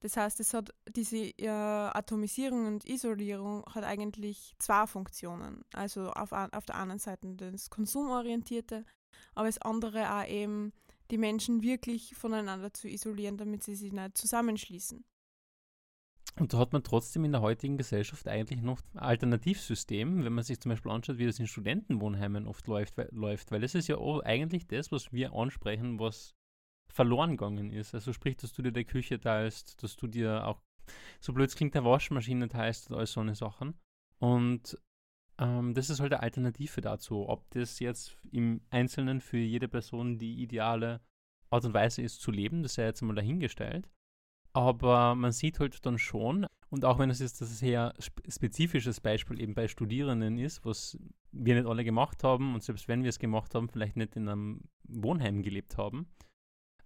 [0.00, 5.64] Das heißt, es hat diese äh, Atomisierung und Isolierung hat eigentlich zwei Funktionen.
[5.72, 8.84] Also auf, auf der einen Seite das Konsumorientierte,
[9.34, 10.72] aber das andere auch eben
[11.10, 15.04] die Menschen wirklich voneinander zu isolieren, damit sie sich nicht zusammenschließen.
[16.38, 20.60] Und da hat man trotzdem in der heutigen Gesellschaft eigentlich noch Alternativsystem, wenn man sich
[20.60, 24.68] zum Beispiel anschaut, wie das in Studentenwohnheimen oft läuft, läuft weil das ist ja eigentlich
[24.68, 26.36] das, was wir ansprechen, was
[26.98, 27.94] verloren gegangen ist.
[27.94, 30.60] Also sprich, dass du dir die Küche teilst, dass du dir auch,
[31.20, 33.74] so blöd klingt, der Waschmaschine teilst und all so eine Sachen.
[34.18, 34.76] Und
[35.38, 37.28] ähm, das ist halt eine Alternative dazu.
[37.28, 41.00] Ob das jetzt im Einzelnen für jede Person die ideale
[41.50, 43.88] Art und Weise ist zu leben, das sei jetzt mal dahingestellt.
[44.52, 49.40] Aber man sieht halt dann schon, und auch wenn es jetzt das sehr spezifisches Beispiel
[49.40, 50.98] eben bei Studierenden ist, was
[51.30, 54.28] wir nicht alle gemacht haben und selbst wenn wir es gemacht haben, vielleicht nicht in
[54.28, 56.08] einem Wohnheim gelebt haben,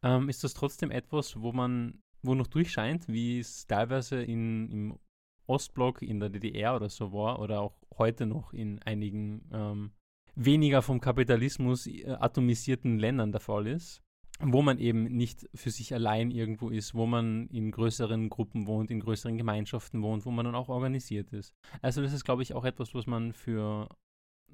[0.03, 4.99] ähm, ist das trotzdem etwas, wo man, wo noch durchscheint, wie es teilweise in, im
[5.47, 9.93] Ostblock, in der DDR oder so war, oder auch heute noch in einigen ähm,
[10.35, 14.03] weniger vom Kapitalismus äh, atomisierten Ländern der Fall ist,
[14.41, 18.91] wo man eben nicht für sich allein irgendwo ist, wo man in größeren Gruppen wohnt,
[18.91, 21.55] in größeren Gemeinschaften wohnt, wo man dann auch organisiert ist.
[21.81, 23.89] Also das ist, glaube ich, auch etwas, was man für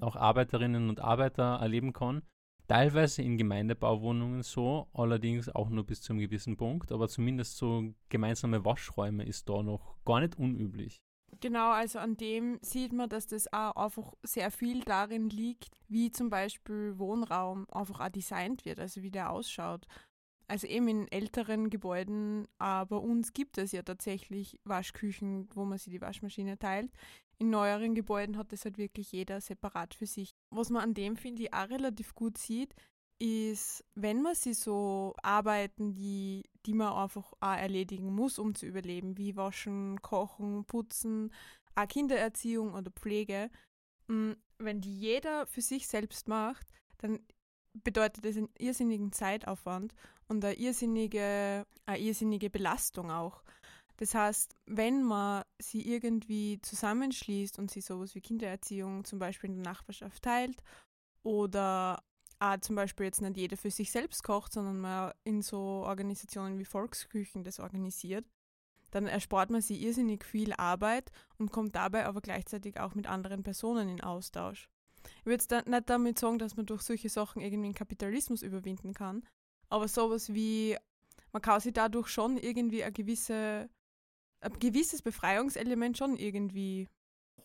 [0.01, 2.23] auch Arbeiterinnen und Arbeiter erleben kann.
[2.69, 7.95] Teilweise in Gemeindebauwohnungen so, allerdings auch nur bis zu einem gewissen Punkt, aber zumindest so
[8.11, 11.01] gemeinsame Waschräume ist da noch gar nicht unüblich.
[11.41, 16.11] Genau, also an dem sieht man, dass das auch einfach sehr viel darin liegt, wie
[16.11, 19.87] zum Beispiel Wohnraum einfach auch designt wird, also wie der ausschaut.
[20.47, 25.93] Also eben in älteren Gebäuden, aber uns gibt es ja tatsächlich Waschküchen, wo man sich
[25.93, 26.91] die Waschmaschine teilt.
[27.41, 30.33] In neueren Gebäuden hat das halt wirklich jeder separat für sich.
[30.51, 32.75] Was man an dem, finde ich, auch relativ gut sieht,
[33.21, 38.67] ist, wenn man sie so Arbeiten, die, die man einfach auch erledigen muss, um zu
[38.67, 41.33] überleben, wie Waschen, Kochen, Putzen,
[41.75, 43.51] auch Kindererziehung oder Pflege,
[44.09, 46.67] mm, wenn die jeder für sich selbst macht,
[46.99, 47.21] dann
[47.73, 49.95] bedeutet das einen irrsinnigen Zeitaufwand
[50.27, 53.43] und eine irrsinnige, eine irrsinnige Belastung auch.
[53.99, 59.63] Das heißt, wenn man sie irgendwie zusammenschließt und sie sowas wie Kindererziehung zum Beispiel in
[59.63, 60.63] der Nachbarschaft teilt
[61.25, 62.03] oder
[62.39, 66.59] auch zum Beispiel jetzt nicht jeder für sich selbst kocht, sondern man in so Organisationen
[66.59, 68.25] wie Volksküchen das organisiert,
[68.93, 73.43] dann erspart man sich irrsinnig viel Arbeit und kommt dabei aber gleichzeitig auch mit anderen
[73.43, 74.69] Personen in Austausch.
[75.21, 78.95] Ich würde jetzt nicht damit sagen, dass man durch solche Sachen irgendwie den Kapitalismus überwinden
[78.95, 79.27] kann,
[79.69, 80.77] aber sowas wie,
[81.33, 83.69] man kann sich dadurch schon irgendwie ein, gewisse,
[84.41, 86.89] ein gewisses Befreiungselement schon irgendwie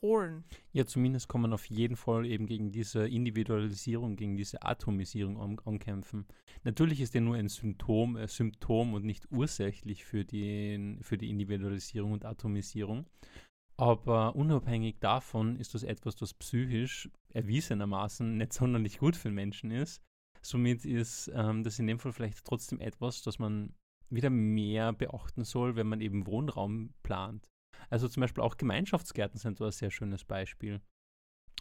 [0.02, 0.44] holen.
[0.74, 5.60] Ja, zumindest kann man auf jeden Fall eben gegen diese Individualisierung, gegen diese Atomisierung an,
[5.66, 6.28] ankämpfen.
[6.64, 11.30] Natürlich ist der nur ein Symptom, äh, Symptom und nicht ursächlich für die, für die
[11.30, 13.06] Individualisierung und Atomisierung.
[13.78, 19.72] Aber unabhängig davon ist das etwas, das psychisch erwiesenermaßen nicht sonderlich gut für den Menschen
[19.72, 20.04] ist.
[20.42, 23.74] Somit ist ähm, das in dem Fall vielleicht trotzdem etwas, das man
[24.10, 27.50] wieder mehr beachten soll, wenn man eben Wohnraum plant.
[27.90, 30.82] Also zum Beispiel auch Gemeinschaftsgärten sind so ein sehr schönes Beispiel.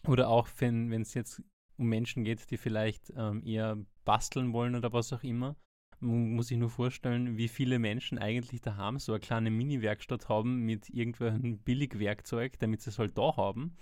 [0.07, 1.41] Oder auch, wenn es jetzt
[1.77, 5.55] um Menschen geht, die vielleicht ähm, eher basteln wollen oder was auch immer,
[6.03, 10.65] man muss sich nur vorstellen, wie viele Menschen eigentlich daheim so eine kleine Mini-Werkstatt haben
[10.65, 13.77] mit irgendwelchen Billigwerkzeug, damit sie es halt da haben,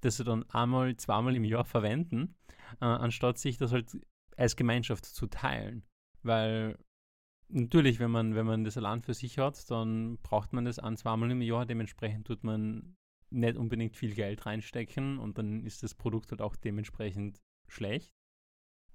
[0.00, 2.34] das sie dann einmal, zweimal im Jahr verwenden,
[2.80, 3.98] äh, anstatt sich das halt
[4.36, 5.84] als Gemeinschaft zu teilen.
[6.22, 6.78] Weil
[7.48, 10.96] natürlich, wenn man, wenn man das allein für sich hat, dann braucht man das ein,
[10.96, 11.66] zweimal im Jahr.
[11.66, 12.96] Dementsprechend tut man
[13.30, 18.12] nicht unbedingt viel Geld reinstecken und dann ist das Produkt halt auch dementsprechend schlecht.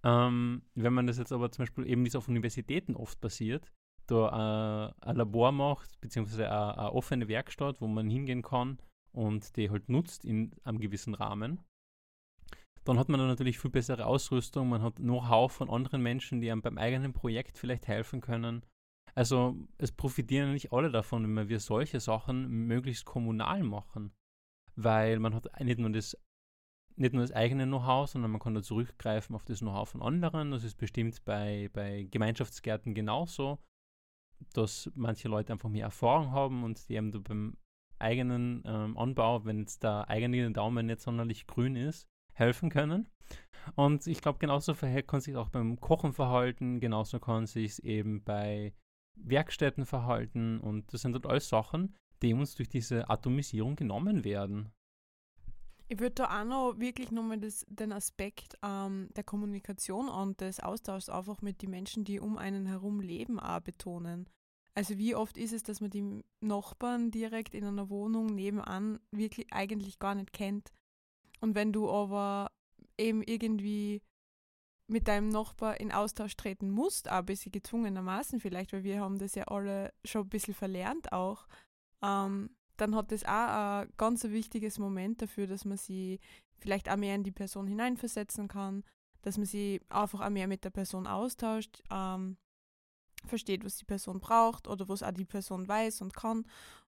[0.04, 3.72] Ähm, wenn man das jetzt aber zum Beispiel eben, wie es auf Universitäten oft passiert,
[4.06, 8.78] da äh, ein Labor macht, beziehungsweise eine, eine offene Werkstatt, wo man hingehen kann
[9.12, 11.60] und die halt nutzt in einem gewissen Rahmen,
[12.88, 16.50] dann hat man dann natürlich viel bessere Ausrüstung, man hat Know-how von anderen Menschen, die
[16.50, 18.66] einem beim eigenen Projekt vielleicht helfen können.
[19.14, 24.14] Also es profitieren nicht alle davon, wenn wir solche Sachen möglichst kommunal machen,
[24.76, 26.18] weil man hat nicht nur das
[27.00, 30.50] nicht nur das eigene Know-how, sondern man kann da zurückgreifen auf das Know-how von anderen.
[30.50, 33.60] Das ist bestimmt bei, bei Gemeinschaftsgärten genauso,
[34.54, 37.58] dass manche Leute einfach mehr Erfahrung haben und die eben beim
[38.00, 43.08] eigenen ähm, Anbau, wenn jetzt der eigene Daumen nicht sonderlich grün ist, helfen können.
[43.76, 48.74] Und ich glaube, genauso kann sich auch beim Kochen verhalten, genauso kann sich eben bei
[49.16, 54.72] Werkstätten verhalten und das sind halt alles Sachen, die uns durch diese Atomisierung genommen werden.
[55.90, 61.10] Ich würde da auch noch wirklich nochmal den Aspekt ähm, der Kommunikation und des Austauschs
[61.10, 64.30] einfach mit den Menschen, die um einen herum leben, auch betonen.
[64.76, 69.48] Also wie oft ist es, dass man die Nachbarn direkt in einer Wohnung nebenan wirklich
[69.52, 70.72] eigentlich gar nicht kennt.
[71.40, 72.52] Und wenn du aber
[72.98, 74.02] eben irgendwie
[74.88, 79.20] mit deinem Nachbar in Austausch treten musst, auch ein bisschen gezwungenermaßen vielleicht, weil wir haben
[79.20, 81.48] das ja alle schon ein bisschen verlernt auch,
[82.02, 86.20] ähm, dann hat das auch ein ganz wichtiges Moment dafür, dass man sie
[86.60, 88.84] vielleicht auch mehr in die Person hineinversetzen kann,
[89.24, 92.38] dass man sie einfach auch mehr mit der Person austauscht, ähm,
[93.26, 96.46] versteht, was die Person braucht oder was auch die Person weiß und kann.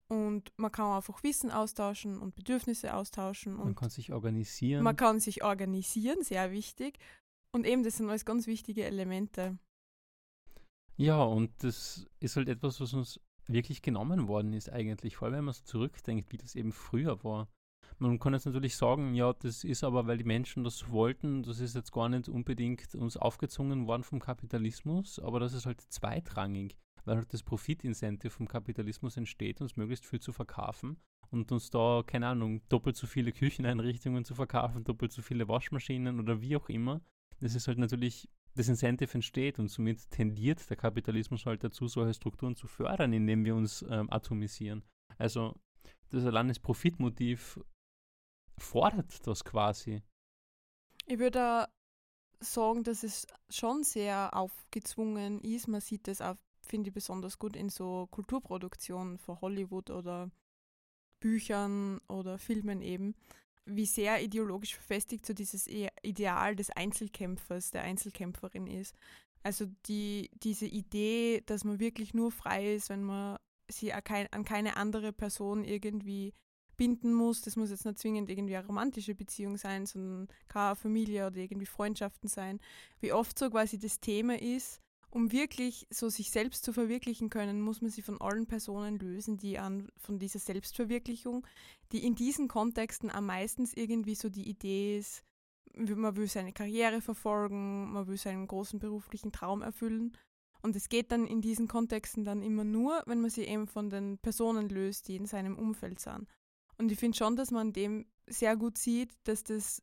[0.08, 3.56] Und man kann einfach Wissen austauschen und Bedürfnisse austauschen.
[3.56, 4.84] man kann sich organisieren.
[4.84, 7.00] Man kann sich organisieren, sehr wichtig.
[7.52, 9.58] Und eben, das sind alles ganz wichtige Elemente.
[10.98, 15.38] Ja, und das ist halt etwas, was uns wirklich genommen worden ist eigentlich, vor allem
[15.38, 17.48] wenn man so zurückdenkt, wie das eben früher war.
[17.98, 21.60] Man kann jetzt natürlich sagen, ja, das ist aber, weil die Menschen das wollten, das
[21.60, 26.78] ist jetzt gar nicht unbedingt uns aufgezwungen worden vom Kapitalismus, aber das ist halt zweitrangig,
[27.06, 30.98] weil halt das Profitincentive vom Kapitalismus entsteht, uns möglichst viel zu verkaufen
[31.32, 36.20] und uns da, keine Ahnung, doppelt so viele Kücheneinrichtungen zu verkaufen, doppelt so viele Waschmaschinen
[36.20, 37.02] oder wie auch immer.
[37.40, 42.14] Das ist halt natürlich das Incentive entsteht und somit tendiert der Kapitalismus halt dazu, solche
[42.14, 44.84] Strukturen zu fördern, indem wir uns ähm, atomisieren.
[45.18, 45.56] Also
[46.10, 47.60] das allein das Profitmotiv
[48.58, 50.02] fordert das quasi.
[51.06, 51.68] Ich würde
[52.40, 55.68] sagen, dass es schon sehr aufgezwungen ist.
[55.68, 60.30] Man sieht das auch, finde ich, besonders gut in so Kulturproduktionen von Hollywood oder
[61.20, 63.16] Büchern oder Filmen eben,
[63.66, 68.96] wie sehr ideologisch verfestigt so dieses Ideal des Einzelkämpfers, der Einzelkämpferin ist.
[69.44, 74.78] Also die, diese Idee, dass man wirklich nur frei ist, wenn man sie an keine
[74.78, 76.34] andere Person irgendwie
[76.78, 77.42] binden muss.
[77.42, 81.66] Das muss jetzt nicht zwingend irgendwie eine romantische Beziehung sein, sondern keine Familie oder irgendwie
[81.66, 82.60] Freundschaften sein.
[83.00, 84.82] Wie oft so quasi das Thema ist,
[85.16, 89.38] um wirklich so sich selbst zu verwirklichen können, muss man sich von allen Personen lösen,
[89.38, 91.48] die an von dieser Selbstverwirklichung,
[91.94, 95.24] die in diesen Kontexten am meisten irgendwie so die Idee ist,
[95.74, 100.18] man will seine Karriere verfolgen, man will seinen großen beruflichen Traum erfüllen.
[100.62, 103.90] Und es geht dann in diesen Kontexten dann immer nur, wenn man sich eben von
[103.90, 106.28] den Personen löst, die in seinem Umfeld sind.
[106.78, 109.82] Und ich finde schon, dass man dem sehr gut sieht, dass das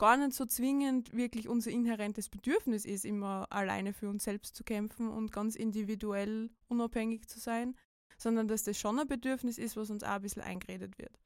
[0.00, 4.64] gar nicht so zwingend wirklich unser inhärentes Bedürfnis ist, immer alleine für uns selbst zu
[4.64, 7.76] kämpfen und ganz individuell unabhängig zu sein,
[8.16, 11.20] sondern dass das schon ein Bedürfnis ist, was uns auch ein bisschen eingeredet wird.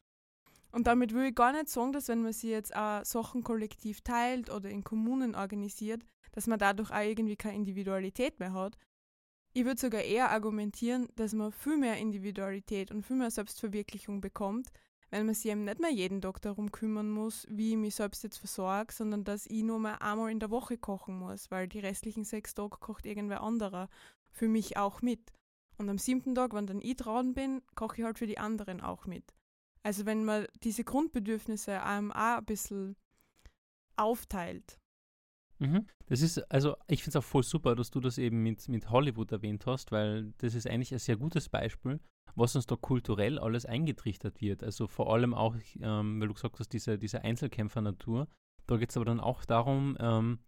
[0.73, 4.01] Und damit will ich gar nicht sagen, dass wenn man sich jetzt auch Sachen kollektiv
[4.01, 8.77] teilt oder in Kommunen organisiert, dass man dadurch auch irgendwie keine Individualität mehr hat.
[9.53, 14.73] Ich würde sogar eher argumentieren, dass man viel mehr Individualität und viel mehr Selbstverwirklichung bekommt,
[15.15, 18.25] weil man sich eben nicht mehr jeden Tag darum kümmern muss, wie ich mich selbst
[18.25, 21.79] jetzt versorge, sondern dass ich nur mal einmal in der Woche kochen muss, weil die
[21.79, 23.89] restlichen sechs Tage kocht irgendwer anderer
[24.33, 25.33] für mich auch mit.
[25.79, 28.81] Und am siebten Tag, wenn dann ich dran bin, koche ich halt für die anderen
[28.81, 29.37] auch mit.
[29.85, 32.97] Also wenn man diese Grundbedürfnisse einem auch ein bisschen
[33.95, 34.81] aufteilt.
[35.61, 35.87] Mhm.
[36.07, 38.91] Das ist, also ich finde es auch voll super, dass du das eben mit, mit
[38.91, 42.01] Hollywood erwähnt hast, weil das ist eigentlich ein sehr gutes Beispiel,
[42.35, 44.63] was uns da kulturell alles eingetrichtert wird.
[44.63, 48.29] Also vor allem auch, ähm, weil du gesagt hast, diese, diese Einzelkämpfer-Natur.
[48.67, 50.39] Da geht es aber dann auch darum, ähm,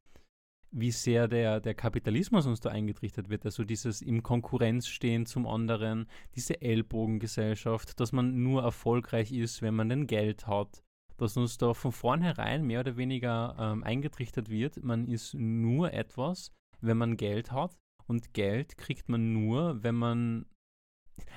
[0.70, 3.44] wie sehr der, der Kapitalismus uns da eingetrichtert wird.
[3.44, 9.75] Also dieses im Konkurrenz stehen zum anderen, diese Ellbogengesellschaft, dass man nur erfolgreich ist, wenn
[9.75, 10.83] man den Geld hat.
[11.16, 16.53] Dass uns da von vornherein mehr oder weniger ähm, eingetrichtert wird, man ist nur etwas,
[16.81, 17.79] wenn man Geld hat.
[18.07, 20.46] Und Geld kriegt man nur, wenn man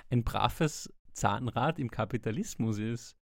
[0.10, 3.16] ein braves Zahnrad im Kapitalismus ist.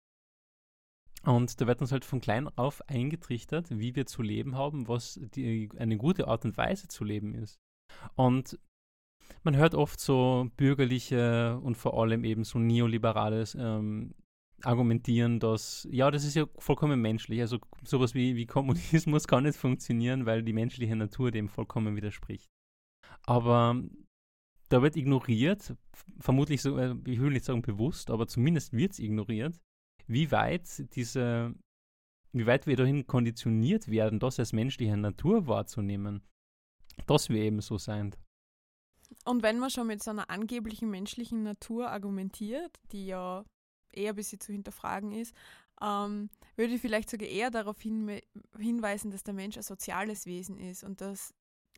[1.23, 5.19] Und da wird uns halt von klein auf eingetrichtert, wie wir zu leben haben, was
[5.35, 7.59] die, eine gute Art und Weise zu leben ist.
[8.15, 8.59] Und
[9.43, 14.15] man hört oft so bürgerliche und vor allem eben so neoliberales ähm,
[14.63, 17.41] Argumentieren, dass, ja, das ist ja vollkommen menschlich.
[17.41, 22.51] Also sowas wie, wie Kommunismus kann nicht funktionieren, weil die menschliche Natur dem vollkommen widerspricht.
[23.25, 23.83] Aber
[24.75, 25.77] da wird ignoriert,
[26.19, 29.61] vermutlich so, äh, ich will nicht sagen bewusst, aber zumindest wird es ignoriert,
[30.09, 31.55] wie weit diese,
[32.33, 36.23] wie weit wir dahin konditioniert werden, das als menschliche Natur wahrzunehmen,
[37.07, 38.19] dass wir eben so sind.
[39.25, 43.45] Und wenn man schon mit so einer angeblichen menschlichen Natur argumentiert, die ja
[43.93, 45.37] eher ein bisschen zu hinterfragen ist,
[45.81, 48.21] ähm, würde ich vielleicht sogar eher darauf hin,
[48.59, 51.33] hinweisen, dass der Mensch ein soziales Wesen ist und dass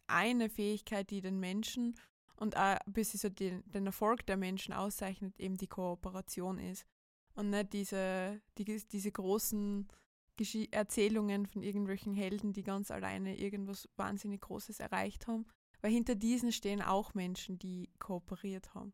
[0.07, 1.95] eine Fähigkeit, die den Menschen
[2.37, 6.87] und auch ein bisschen so den, den Erfolg der Menschen auszeichnet, eben die Kooperation ist.
[7.35, 9.89] Und nicht diese, die, diese großen
[10.37, 15.47] Gesch Erzählungen von irgendwelchen Helden, die ganz alleine irgendwas wahnsinnig Großes erreicht haben.
[15.81, 18.93] Weil hinter diesen stehen auch Menschen, die kooperiert haben.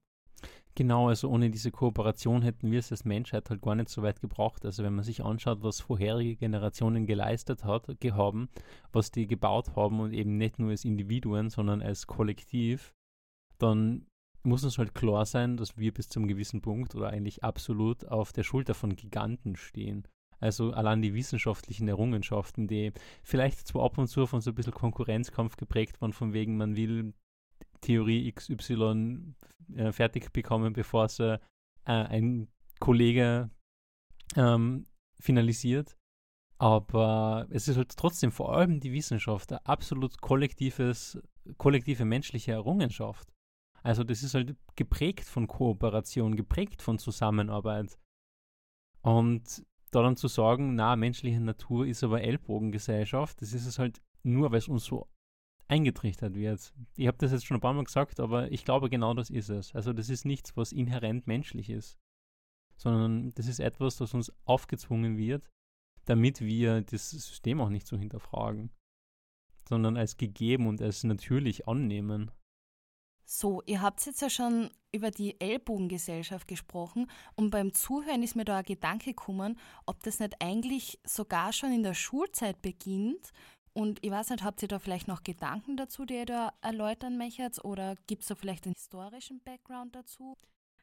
[0.74, 4.20] Genau, also ohne diese Kooperation hätten wir es als Menschheit halt gar nicht so weit
[4.20, 4.64] gebraucht.
[4.64, 8.48] Also wenn man sich anschaut, was vorherige Generationen geleistet hat, haben,
[8.90, 12.94] was die gebaut haben und eben nicht nur als Individuen, sondern als Kollektiv,
[13.62, 14.06] dann
[14.42, 18.32] muss uns halt klar sein, dass wir bis zum gewissen Punkt oder eigentlich absolut auf
[18.32, 20.06] der Schulter von Giganten stehen.
[20.40, 24.74] Also allein die wissenschaftlichen Errungenschaften, die vielleicht zwar ab und zu von so ein bisschen
[24.74, 27.14] Konkurrenzkampf geprägt waren, von wegen man will
[27.80, 29.34] Theorie XY
[29.76, 31.38] äh, fertig bekommen, bevor es äh,
[31.84, 32.48] ein
[32.80, 33.50] Kollege
[34.34, 34.86] ähm,
[35.20, 35.96] finalisiert.
[36.58, 41.20] Aber es ist halt trotzdem vor allem die Wissenschaft, eine absolut kollektives,
[41.56, 43.31] kollektive menschliche Errungenschaft.
[43.82, 47.98] Also das ist halt geprägt von Kooperation, geprägt von Zusammenarbeit.
[49.02, 54.00] Und da dann zu sagen, na, menschliche Natur ist aber Ellbogengesellschaft, das ist es halt
[54.22, 55.08] nur, weil es uns so
[55.68, 56.72] eingetrichtert wird.
[56.96, 59.48] Ich habe das jetzt schon ein paar Mal gesagt, aber ich glaube, genau das ist
[59.48, 59.74] es.
[59.74, 61.98] Also das ist nichts, was inhärent menschlich ist,
[62.76, 65.50] sondern das ist etwas, das uns aufgezwungen wird,
[66.04, 68.70] damit wir das System auch nicht so hinterfragen,
[69.68, 72.30] sondern als gegeben und als natürlich annehmen
[73.34, 78.44] So, ihr habt jetzt ja schon über die Ellbogengesellschaft gesprochen und beim Zuhören ist mir
[78.44, 83.32] da ein Gedanke gekommen, ob das nicht eigentlich sogar schon in der Schulzeit beginnt.
[83.72, 87.16] Und ich weiß nicht, habt ihr da vielleicht noch Gedanken dazu, die ihr da erläutern
[87.16, 90.36] möchtet oder gibt es da vielleicht einen historischen Background dazu?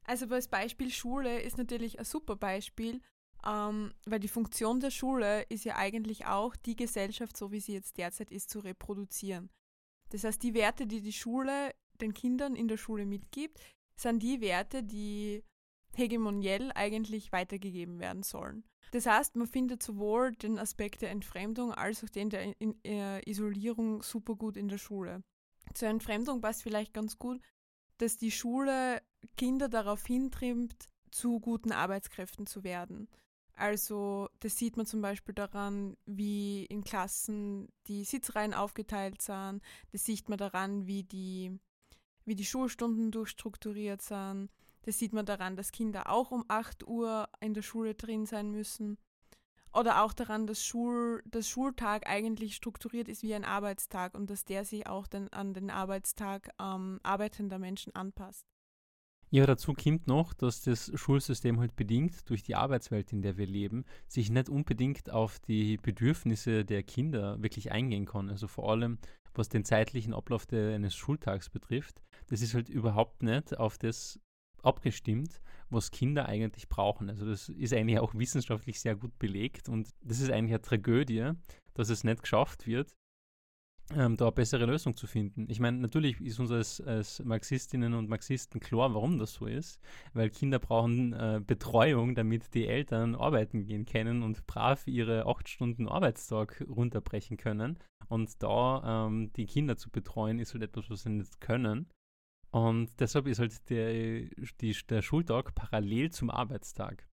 [0.05, 2.99] Also das Beispiel Schule ist natürlich ein super Beispiel,
[3.45, 7.73] ähm, weil die Funktion der Schule ist ja eigentlich auch, die Gesellschaft, so wie sie
[7.73, 9.51] jetzt derzeit ist, zu reproduzieren.
[10.09, 13.59] Das heißt, die Werte, die die Schule den Kindern in der Schule mitgibt,
[13.95, 15.43] sind die Werte, die
[15.95, 18.63] hegemoniell eigentlich weitergegeben werden sollen.
[18.91, 23.21] Das heißt, man findet sowohl den Aspekt der Entfremdung als auch den der in, äh,
[23.29, 25.23] Isolierung super gut in der Schule.
[25.73, 27.39] Zur Entfremdung passt vielleicht ganz gut,
[27.97, 29.01] dass die Schule
[29.37, 33.09] Kinder darauf hintrimmt, zu guten Arbeitskräften zu werden.
[33.55, 39.61] Also das sieht man zum Beispiel daran, wie in Klassen die Sitzreihen aufgeteilt sind.
[39.91, 41.59] Das sieht man daran, wie die
[42.29, 44.49] wie die Schulstunden durchstrukturiert sind.
[44.83, 48.51] Das sieht man daran, dass Kinder auch um 8 Uhr in der Schule drin sein
[48.51, 48.97] müssen.
[49.73, 54.45] Oder auch daran, dass Schul, das Schultag eigentlich strukturiert ist wie ein Arbeitstag und dass
[54.45, 58.47] der sich auch den, an den Arbeitstag ähm, arbeitender Menschen anpasst.
[59.31, 63.45] Ja, dazu kommt noch, dass das Schulsystem halt bedingt durch die Arbeitswelt, in der wir
[63.45, 68.29] leben, sich nicht unbedingt auf die Bedürfnisse der Kinder wirklich eingehen kann.
[68.29, 68.97] Also vor allem,
[69.33, 74.19] was den zeitlichen Ablauf de, eines Schultags betrifft das ist halt überhaupt nicht auf das
[74.61, 77.09] abgestimmt, was Kinder eigentlich brauchen.
[77.09, 81.31] Also das ist eigentlich auch wissenschaftlich sehr gut belegt und das ist eigentlich eine Tragödie,
[81.73, 82.95] dass es nicht geschafft wird,
[83.95, 85.47] ähm, da eine bessere Lösung zu finden.
[85.49, 89.79] Ich meine, natürlich ist uns als, als, Marxistinnen und Marxisten klar, warum das so ist,
[90.13, 95.49] weil Kinder brauchen äh, Betreuung, damit die Eltern arbeiten gehen können und brav ihre acht
[95.49, 97.79] Stunden Arbeitstag runterbrechen können.
[98.09, 101.87] Und da ähm, die Kinder zu betreuen, ist halt etwas, was sie nicht können.
[102.51, 104.23] Und deshalb ist halt der,
[104.61, 107.07] die, der Schultag parallel zum Arbeitstag.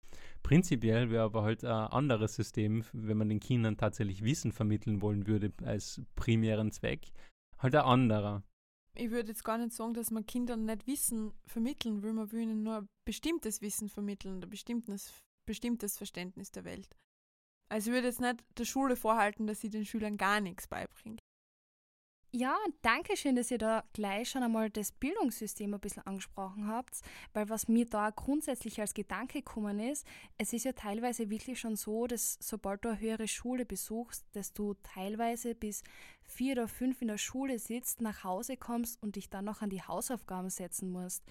[0.44, 5.26] Prinzipiell wäre aber halt ein anderes System, wenn man den Kindern tatsächlich Wissen vermitteln wollen
[5.26, 7.12] würde als primären Zweck,
[7.58, 8.44] halt ein anderer.
[8.96, 12.42] Ich würde jetzt gar nicht sagen, dass man Kindern nicht Wissen vermitteln will, man will
[12.42, 15.12] ihnen nur bestimmtes Wissen vermitteln, ein bestimmtes,
[15.48, 16.96] bestimmtes Verständnis der Welt.
[17.74, 21.20] Also ich würde jetzt nicht der Schule vorhalten, dass sie den Schülern gar nichts beibringt.
[22.32, 27.02] Ja, danke schön, dass ihr da gleich schon einmal das Bildungssystem ein bisschen angesprochen habt,
[27.34, 30.06] weil was mir da grundsätzlich als Gedanke gekommen ist,
[30.38, 34.54] es ist ja teilweise wirklich schon so, dass sobald du eine höhere Schule besuchst, dass
[34.54, 35.82] du teilweise bis
[36.22, 39.72] vier oder fünf in der Schule sitzt, nach Hause kommst und dich dann noch an
[39.72, 41.24] die Hausaufgaben setzen musst.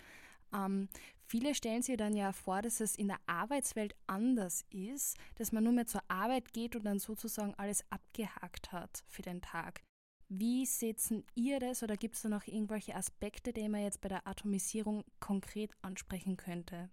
[0.53, 0.89] Ähm,
[1.33, 5.65] viele stellen sich dann ja vor, dass es in der Arbeitswelt anders ist, dass man
[5.65, 9.81] nur mehr zur Arbeit geht und dann sozusagen alles abgehakt hat für den Tag.
[10.29, 14.11] Wie setzen ihr das oder gibt es da noch irgendwelche Aspekte, die man jetzt bei
[14.11, 16.91] der Atomisierung konkret ansprechen könnte?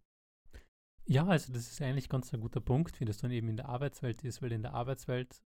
[1.06, 3.68] Ja, also das ist eigentlich ganz ein guter Punkt, wie das dann eben in der
[3.68, 5.44] Arbeitswelt ist, weil in der Arbeitswelt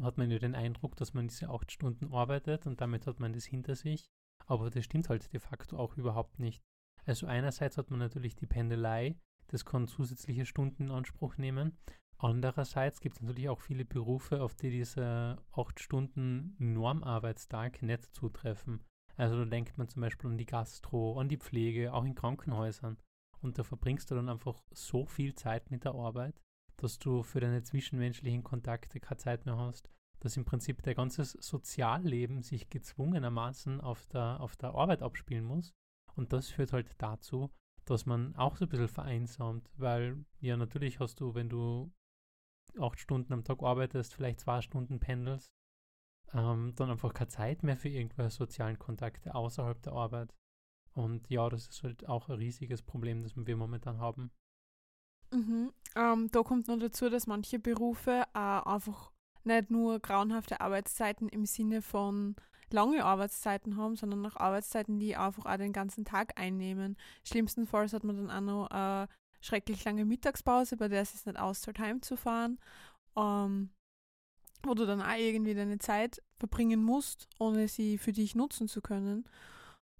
[0.00, 3.34] hat man ja den Eindruck, dass man diese acht Stunden arbeitet und damit hat man
[3.34, 4.08] das hinter sich.
[4.46, 6.62] Aber das stimmt halt de facto auch überhaupt nicht.
[7.04, 9.16] Also einerseits hat man natürlich die Pendelei,
[9.48, 11.76] das kann zusätzliche Stunden in Anspruch nehmen.
[12.16, 18.84] Andererseits gibt es natürlich auch viele Berufe, auf die diese 8 Stunden Normarbeitstag nicht zutreffen.
[19.16, 22.96] Also da denkt man zum Beispiel an die Gastro, an die Pflege, auch in Krankenhäusern.
[23.40, 26.40] Und da verbringst du dann einfach so viel Zeit mit der Arbeit,
[26.76, 29.90] dass du für deine zwischenmenschlichen Kontakte keine Zeit mehr hast,
[30.20, 35.74] dass im Prinzip dein ganzes Sozialleben sich gezwungenermaßen auf der, auf der Arbeit abspielen muss.
[36.14, 37.50] Und das führt halt dazu,
[37.84, 41.92] dass man auch so ein bisschen vereinsamt, weil ja natürlich hast du, wenn du
[42.78, 45.52] acht Stunden am Tag arbeitest, vielleicht zwei Stunden pendelst,
[46.32, 50.34] ähm, dann einfach keine Zeit mehr für irgendwelche sozialen Kontakte außerhalb der Arbeit.
[50.94, 54.30] Und ja, das ist halt auch ein riesiges Problem, das wir momentan haben.
[55.32, 55.72] Mhm.
[55.96, 59.10] Ähm, da kommt noch dazu, dass manche Berufe äh, einfach
[59.44, 62.36] nicht nur grauenhafte Arbeitszeiten im Sinne von
[62.72, 66.96] lange Arbeitszeiten haben, sondern auch Arbeitszeiten, die einfach auch den ganzen Tag einnehmen.
[67.24, 69.06] Schlimmstenfalls hat man dann auch noch äh,
[69.40, 72.58] schrecklich lange Mittagspause, bei der es sich nicht auszahlt, heimzufahren,
[73.16, 73.70] ähm,
[74.62, 78.80] wo du dann auch irgendwie deine Zeit verbringen musst, ohne sie für dich nutzen zu
[78.80, 79.24] können.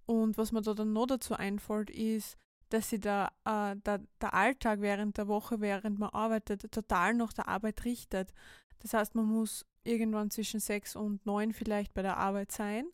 [0.05, 2.37] Und was mir da dann noch dazu einfällt, ist,
[2.69, 7.33] dass sich der, äh, der, der Alltag während der Woche, während man arbeitet, total nach
[7.33, 8.33] der Arbeit richtet.
[8.79, 12.85] Das heißt, man muss irgendwann zwischen sechs und neun vielleicht bei der Arbeit sein.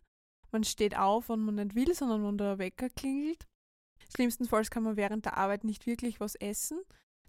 [0.51, 3.45] Man steht auf, wenn man nicht will, sondern wenn der Wecker klingelt.
[4.15, 6.79] Schlimmstenfalls kann man während der Arbeit nicht wirklich was essen.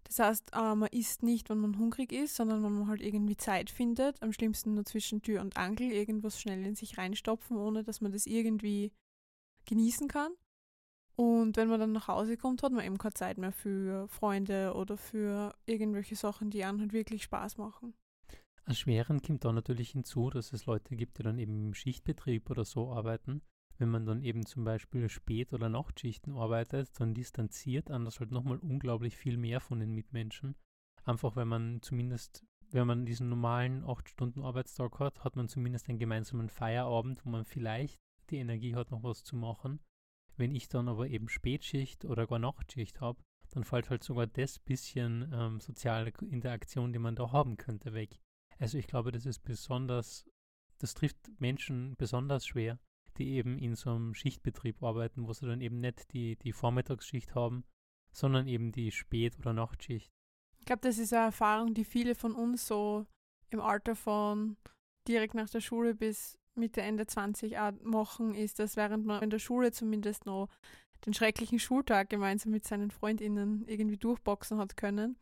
[0.04, 3.36] Das heißt, äh, man isst nicht, wenn man hungrig ist, sondern wenn man halt irgendwie
[3.36, 4.20] Zeit findet.
[4.22, 8.12] Am schlimmsten nur zwischen Tür und Angel irgendwas schnell in sich reinstopfen, ohne dass man
[8.12, 8.92] das irgendwie
[9.66, 10.32] genießen kann.
[11.16, 14.72] Und wenn man dann nach Hause kommt, hat man eben keine Zeit mehr für Freunde
[14.74, 17.92] oder für irgendwelche Sachen, die einem halt wirklich Spaß machen.
[18.70, 22.64] Erschwerend kommt da natürlich hinzu, dass es Leute gibt, die dann eben im Schichtbetrieb oder
[22.64, 23.42] so arbeiten.
[23.78, 28.58] Wenn man dann eben zum Beispiel Spät- oder Nachtschichten arbeitet, dann distanziert anders halt nochmal
[28.58, 30.54] unglaublich viel mehr von den Mitmenschen.
[31.02, 36.48] Einfach weil man zumindest, wenn man diesen normalen 8-Stunden-Arbeitstag hat, hat man zumindest einen gemeinsamen
[36.48, 37.98] Feierabend, wo man vielleicht
[38.30, 39.80] die Energie hat, noch was zu machen.
[40.36, 44.60] Wenn ich dann aber eben Spätschicht oder gar Nachtschicht habe, dann fällt halt sogar das
[44.60, 48.20] bisschen ähm, soziale Interaktion, die man da haben könnte, weg.
[48.60, 50.24] Also ich glaube, das ist besonders,
[50.78, 52.78] das trifft Menschen besonders schwer,
[53.16, 57.34] die eben in so einem Schichtbetrieb arbeiten, wo sie dann eben nicht die, die Vormittagsschicht
[57.34, 57.64] haben,
[58.12, 60.12] sondern eben die Spät- oder Nachtschicht.
[60.58, 63.06] Ich glaube, das ist eine Erfahrung, die viele von uns so
[63.48, 64.56] im Alter von
[65.08, 69.38] direkt nach der Schule bis Mitte, Ende 20 machen, ist, dass während man in der
[69.38, 70.48] Schule zumindest noch
[71.06, 75.16] den schrecklichen Schultag gemeinsam mit seinen FreundInnen irgendwie durchboxen hat können,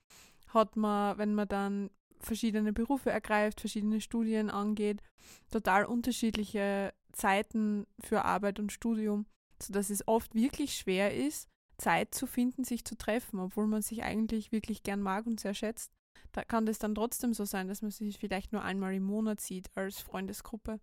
[0.49, 1.91] hat man, wenn man dann
[2.21, 5.03] verschiedene Berufe ergreift, verschiedene Studien angeht,
[5.51, 9.27] total unterschiedliche Zeiten für Arbeit und Studium,
[9.62, 11.49] sodass es oft wirklich schwer ist,
[11.79, 15.55] Zeit zu finden, sich zu treffen, obwohl man sich eigentlich wirklich gern mag und sehr
[15.55, 15.93] schätzt.
[16.33, 19.41] Da kann das dann trotzdem so sein, dass man sich vielleicht nur einmal im Monat
[19.41, 20.81] sieht als Freundesgruppe.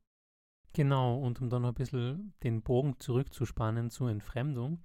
[0.74, 4.84] Genau, und um dann noch ein bisschen den Bogen zurückzuspannen zur Entfremdung,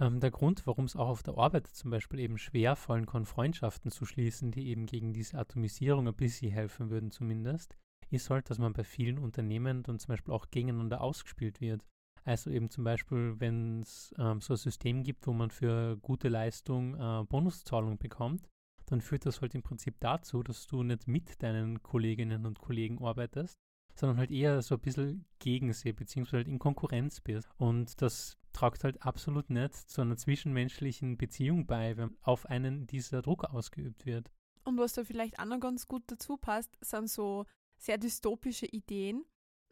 [0.00, 3.26] ähm, der Grund, warum es auch auf der Arbeit zum Beispiel eben schwer fallen kann,
[3.26, 7.76] Freundschaften zu schließen, die eben gegen diese Atomisierung ein bisschen helfen würden zumindest,
[8.10, 11.84] ist halt, dass man bei vielen Unternehmen dann zum Beispiel auch gegeneinander ausgespielt wird.
[12.24, 16.28] Also eben zum Beispiel, wenn es ähm, so ein System gibt, wo man für gute
[16.28, 18.48] Leistung äh, Bonuszahlung bekommt,
[18.86, 23.02] dann führt das halt im Prinzip dazu, dass du nicht mit deinen Kolleginnen und Kollegen
[23.02, 23.56] arbeitest,
[23.94, 27.48] sondern halt eher so ein bisschen gegen sie, beziehungsweise halt in Konkurrenz bist.
[27.56, 33.22] Und das tragt halt absolut nicht zu einer zwischenmenschlichen Beziehung bei, wenn auf einen dieser
[33.22, 34.30] Druck ausgeübt wird.
[34.64, 37.46] Und was da vielleicht auch noch ganz gut dazu passt, sind so
[37.78, 39.24] sehr dystopische Ideen.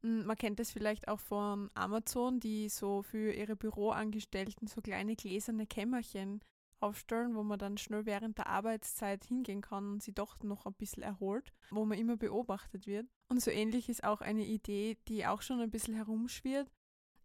[0.03, 5.15] Hm, man kennt das vielleicht auch von Amazon, die so für ihre Büroangestellten so kleine
[5.15, 6.41] gläserne Kämmerchen
[6.81, 10.75] aufstellen, wo man dann schnell während der Arbeitszeit hingehen kann und sie doch noch ein
[10.75, 13.07] bisschen erholt, wo man immer beobachtet wird.
[13.29, 16.71] Und so ähnlich ist auch eine Idee, die auch schon ein bisschen herumschwirrt,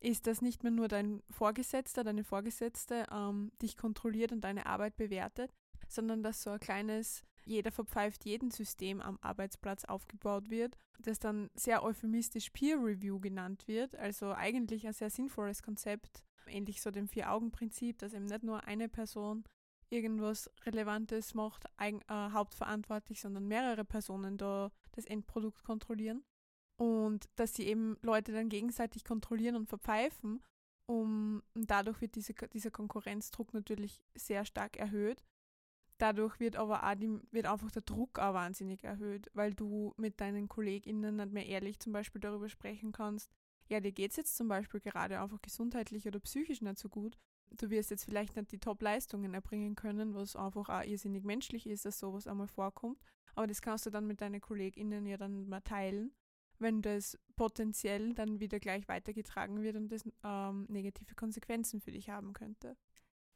[0.05, 4.97] ist, dass nicht mehr nur dein Vorgesetzter, deine Vorgesetzte ähm, dich kontrolliert und deine Arbeit
[4.97, 5.51] bewertet,
[5.87, 11.49] sondern dass so ein kleines jeder verpfeift jeden System am Arbeitsplatz aufgebaut wird, das dann
[11.53, 17.07] sehr euphemistisch Peer Review genannt wird, also eigentlich ein sehr sinnvolles Konzept, ähnlich so dem
[17.07, 19.43] Vier-Augen-Prinzip, dass eben nicht nur eine Person
[19.89, 26.23] irgendwas Relevantes macht, eigen, äh, hauptverantwortlich, sondern mehrere Personen da das Endprodukt kontrollieren.
[26.77, 30.41] Und dass sie eben Leute dann gegenseitig kontrollieren und verpfeifen.
[30.87, 35.23] Um, und dadurch wird diese, dieser Konkurrenzdruck natürlich sehr stark erhöht.
[35.97, 40.19] Dadurch wird aber auch die, wird einfach der Druck auch wahnsinnig erhöht, weil du mit
[40.19, 43.31] deinen KollegInnen nicht mehr ehrlich zum Beispiel darüber sprechen kannst,
[43.67, 47.17] ja, dir geht es jetzt zum Beispiel gerade einfach gesundheitlich oder psychisch nicht so gut.
[47.57, 51.85] Du wirst jetzt vielleicht nicht die Top-Leistungen erbringen können, was einfach auch irrsinnig menschlich ist,
[51.85, 52.99] dass sowas einmal vorkommt.
[53.33, 56.13] Aber das kannst du dann mit deinen KollegInnen ja dann mal teilen,
[56.59, 62.09] wenn das potenziell dann wieder gleich weitergetragen wird und das ähm, negative Konsequenzen für dich
[62.09, 62.75] haben könnte.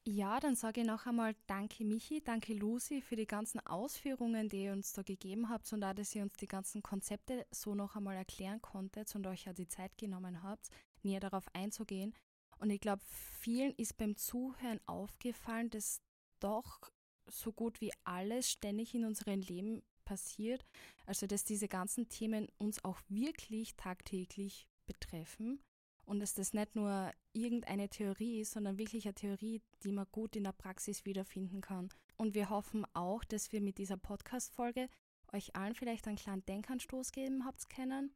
[0.05, 4.63] Ja, dann sage ich noch einmal Danke Michi, danke Lucy für die ganzen Ausführungen, die
[4.63, 7.95] ihr uns da gegeben habt und auch, dass ihr uns die ganzen Konzepte so noch
[7.95, 10.69] einmal erklären konntet und euch ja die Zeit genommen habt,
[11.03, 12.15] näher darauf einzugehen.
[12.59, 13.01] Und ich glaube,
[13.39, 16.01] vielen ist beim Zuhören aufgefallen, dass
[16.39, 16.79] doch
[17.27, 20.65] so gut wie alles ständig in unserem Leben passiert.
[21.05, 25.61] Also, dass diese ganzen Themen uns auch wirklich tagtäglich betreffen
[26.05, 30.35] und dass das nicht nur irgendeine Theorie ist, sondern wirklich eine Theorie, die man gut
[30.35, 31.89] in der Praxis wiederfinden kann.
[32.17, 34.89] Und wir hoffen auch, dass wir mit dieser Podcast-Folge
[35.31, 38.11] euch allen vielleicht einen kleinen Denkanstoß geben habt können.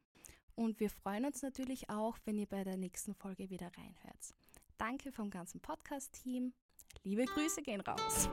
[0.56, 4.34] Und wir freuen uns natürlich auch, wenn ihr bei der nächsten Folge wieder reinhört.
[4.78, 6.52] Danke vom ganzen Podcast-Team.
[7.04, 8.28] Liebe Grüße gehen raus.